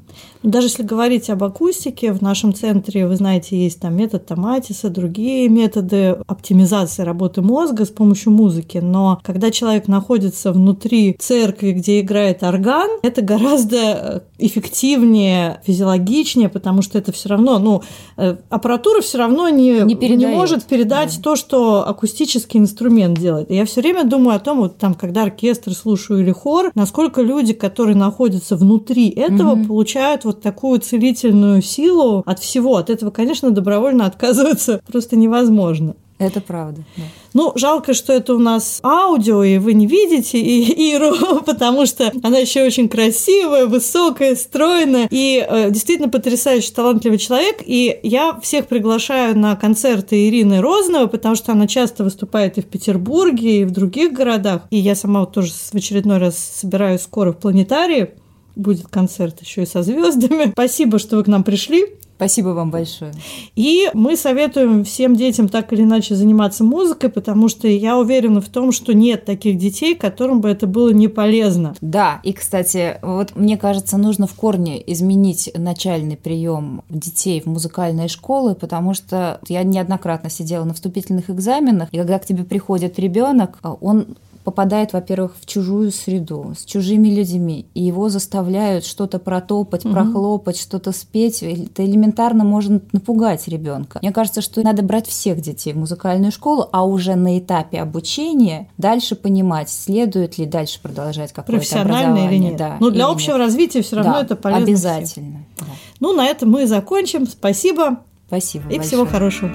Даже 0.59 0.67
если 0.67 0.83
говорить 0.83 1.29
об 1.29 1.41
акустике, 1.41 2.11
в 2.11 2.21
нашем 2.21 2.53
центре, 2.53 3.07
вы 3.07 3.15
знаете, 3.15 3.55
есть 3.57 3.79
там 3.79 3.95
метод 3.95 4.25
Томатиса, 4.25 4.89
другие 4.89 5.47
методы 5.47 6.17
оптимизации 6.27 7.03
работы 7.03 7.41
мозга 7.41 7.85
с 7.85 7.89
помощью 7.89 8.33
музыки, 8.33 8.79
но 8.79 9.21
когда 9.23 9.51
человек 9.51 9.87
находится 9.87 10.51
внутри 10.51 11.15
церкви, 11.17 11.71
где 11.71 12.01
играет 12.01 12.43
орган, 12.43 12.89
это 13.03 13.21
гораздо 13.21 14.25
эффективнее, 14.37 15.61
физиологичнее, 15.65 16.49
потому 16.49 16.81
что 16.81 16.97
это 16.97 17.13
все 17.13 17.29
равно, 17.29 17.59
ну, 17.59 17.83
э, 18.17 18.35
аппаратура 18.49 19.01
все 19.01 19.17
равно 19.17 19.47
не, 19.47 19.81
не, 19.81 19.95
не 19.95 20.27
может 20.27 20.65
передать 20.65 21.15
да. 21.17 21.23
то, 21.23 21.35
что 21.37 21.87
акустический 21.87 22.59
инструмент 22.59 23.17
делает. 23.17 23.51
И 23.51 23.55
я 23.55 23.65
все 23.65 23.81
время 23.81 24.03
думаю 24.03 24.35
о 24.35 24.39
том, 24.39 24.59
вот 24.59 24.77
там, 24.77 24.93
когда 24.93 25.23
оркестр 25.23 25.73
слушаю 25.73 26.21
или 26.21 26.31
хор, 26.31 26.71
насколько 26.75 27.21
люди, 27.21 27.53
которые 27.53 27.95
находятся 27.95 28.55
внутри 28.55 29.09
этого, 29.09 29.53
угу. 29.53 29.65
получают 29.65 30.25
вот 30.25 30.41
такую 30.49 30.79
целительную 30.79 31.61
силу 31.61 32.23
от 32.25 32.39
всего. 32.39 32.77
От 32.77 32.89
этого, 32.89 33.11
конечно, 33.11 33.51
добровольно 33.51 34.07
отказываться 34.07 34.81
просто 34.91 35.15
невозможно. 35.15 35.95
Это 36.17 36.41
правда. 36.41 36.83
Да. 36.97 37.03
Ну, 37.33 37.53
жалко, 37.55 37.93
что 37.93 38.11
это 38.11 38.33
у 38.33 38.39
нас 38.39 38.79
аудио, 38.83 39.43
и 39.43 39.59
вы 39.59 39.73
не 39.73 39.85
видите 39.85 40.39
Иру, 40.41 41.41
потому 41.45 41.85
что 41.85 42.11
она 42.23 42.39
еще 42.39 42.63
очень 42.63 42.89
красивая, 42.89 43.67
высокая, 43.67 44.35
стройная 44.35 45.07
и 45.11 45.45
э, 45.47 45.69
действительно 45.69 46.09
потрясающий 46.09 46.73
талантливый 46.73 47.19
человек. 47.19 47.57
И 47.63 47.99
я 48.01 48.37
всех 48.41 48.65
приглашаю 48.67 49.37
на 49.37 49.55
концерты 49.55 50.27
Ирины 50.27 50.61
Розновой, 50.61 51.07
потому 51.09 51.35
что 51.35 51.51
она 51.51 51.67
часто 51.67 52.03
выступает 52.03 52.57
и 52.57 52.61
в 52.61 52.65
Петербурге, 52.65 53.61
и 53.61 53.65
в 53.65 53.71
других 53.71 54.11
городах. 54.11 54.63
И 54.71 54.77
я 54.77 54.95
сама 54.95 55.19
вот 55.19 55.31
тоже 55.31 55.51
в 55.51 55.75
очередной 55.75 56.17
раз 56.17 56.37
собираюсь 56.37 57.01
скоро 57.01 57.31
в 57.33 57.37
планетарии 57.37 58.09
будет 58.55 58.87
концерт 58.87 59.41
еще 59.41 59.63
и 59.63 59.65
со 59.65 59.83
звездами. 59.83 60.51
Спасибо, 60.51 60.99
что 60.99 61.17
вы 61.17 61.23
к 61.23 61.27
нам 61.27 61.43
пришли. 61.43 61.85
Спасибо 62.19 62.49
вам 62.49 62.69
большое. 62.69 63.13
И 63.55 63.89
мы 63.93 64.17
советуем 64.17 64.83
всем 64.83 65.15
детям 65.15 65.47
так 65.47 65.71
или 65.71 65.83
иначе 65.83 66.15
заниматься 66.15 66.65
музыкой, 66.65 67.09
потому 67.09 67.47
что 67.47 67.65
я 67.69 67.97
уверена 67.97 68.41
в 68.41 68.49
том, 68.49 68.73
что 68.73 68.93
нет 68.93 69.23
таких 69.23 69.57
детей, 69.57 69.95
которым 69.95 70.41
бы 70.41 70.49
это 70.49 70.67
было 70.67 70.89
не 70.89 71.07
полезно. 71.07 71.75
Да, 71.79 72.19
и, 72.23 72.33
кстати, 72.33 72.97
вот 73.01 73.37
мне 73.37 73.55
кажется, 73.55 73.97
нужно 73.97 74.27
в 74.27 74.33
корне 74.33 74.83
изменить 74.91 75.49
начальный 75.55 76.17
прием 76.17 76.83
детей 76.89 77.39
в 77.39 77.45
музыкальные 77.45 78.09
школы, 78.09 78.53
потому 78.53 78.93
что 78.93 79.39
я 79.47 79.63
неоднократно 79.63 80.29
сидела 80.29 80.65
на 80.65 80.73
вступительных 80.73 81.29
экзаменах, 81.29 81.87
и 81.93 81.97
когда 81.97 82.19
к 82.19 82.25
тебе 82.25 82.43
приходит 82.43 82.99
ребенок, 82.99 83.59
он 83.79 84.17
попадает, 84.43 84.93
во-первых, 84.93 85.35
в 85.39 85.45
чужую 85.45 85.91
среду, 85.91 86.53
с 86.57 86.65
чужими 86.65 87.09
людьми, 87.09 87.65
и 87.73 87.83
его 87.83 88.09
заставляют 88.09 88.85
что-то 88.85 89.19
протопать, 89.19 89.85
угу. 89.85 89.93
прохлопать, 89.93 90.59
что-то 90.59 90.91
спеть, 90.91 91.43
это 91.43 91.85
элементарно 91.85 92.43
может 92.43 92.93
напугать 92.93 93.47
ребенка. 93.47 93.99
Мне 94.01 94.11
кажется, 94.11 94.41
что 94.41 94.61
надо 94.61 94.83
брать 94.83 95.07
всех 95.07 95.41
детей 95.41 95.73
в 95.73 95.77
музыкальную 95.77 96.31
школу, 96.31 96.67
а 96.71 96.85
уже 96.85 97.15
на 97.15 97.37
этапе 97.39 97.79
обучения 97.79 98.69
дальше 98.77 99.15
понимать, 99.15 99.69
следует 99.69 100.37
ли 100.37 100.45
дальше 100.45 100.79
продолжать 100.81 101.33
какое-то 101.33 101.81
образование. 101.81 102.27
или 102.31 102.37
нет. 102.37 102.57
Да, 102.57 102.77
Но 102.79 102.89
для 102.89 103.07
общего 103.07 103.33
нет. 103.33 103.45
развития 103.45 103.81
все 103.81 103.97
равно 103.97 104.13
да, 104.13 104.21
это 104.21 104.35
полезно. 104.35 104.63
Обязательно. 104.63 105.45
Да. 105.59 105.65
Ну, 105.99 106.13
на 106.13 106.25
этом 106.25 106.49
мы 106.49 106.67
закончим. 106.67 107.27
Спасибо. 107.27 107.99
Спасибо. 108.27 108.65
И 108.65 108.77
большое. 108.77 108.87
всего 108.87 109.05
хорошего. 109.05 109.51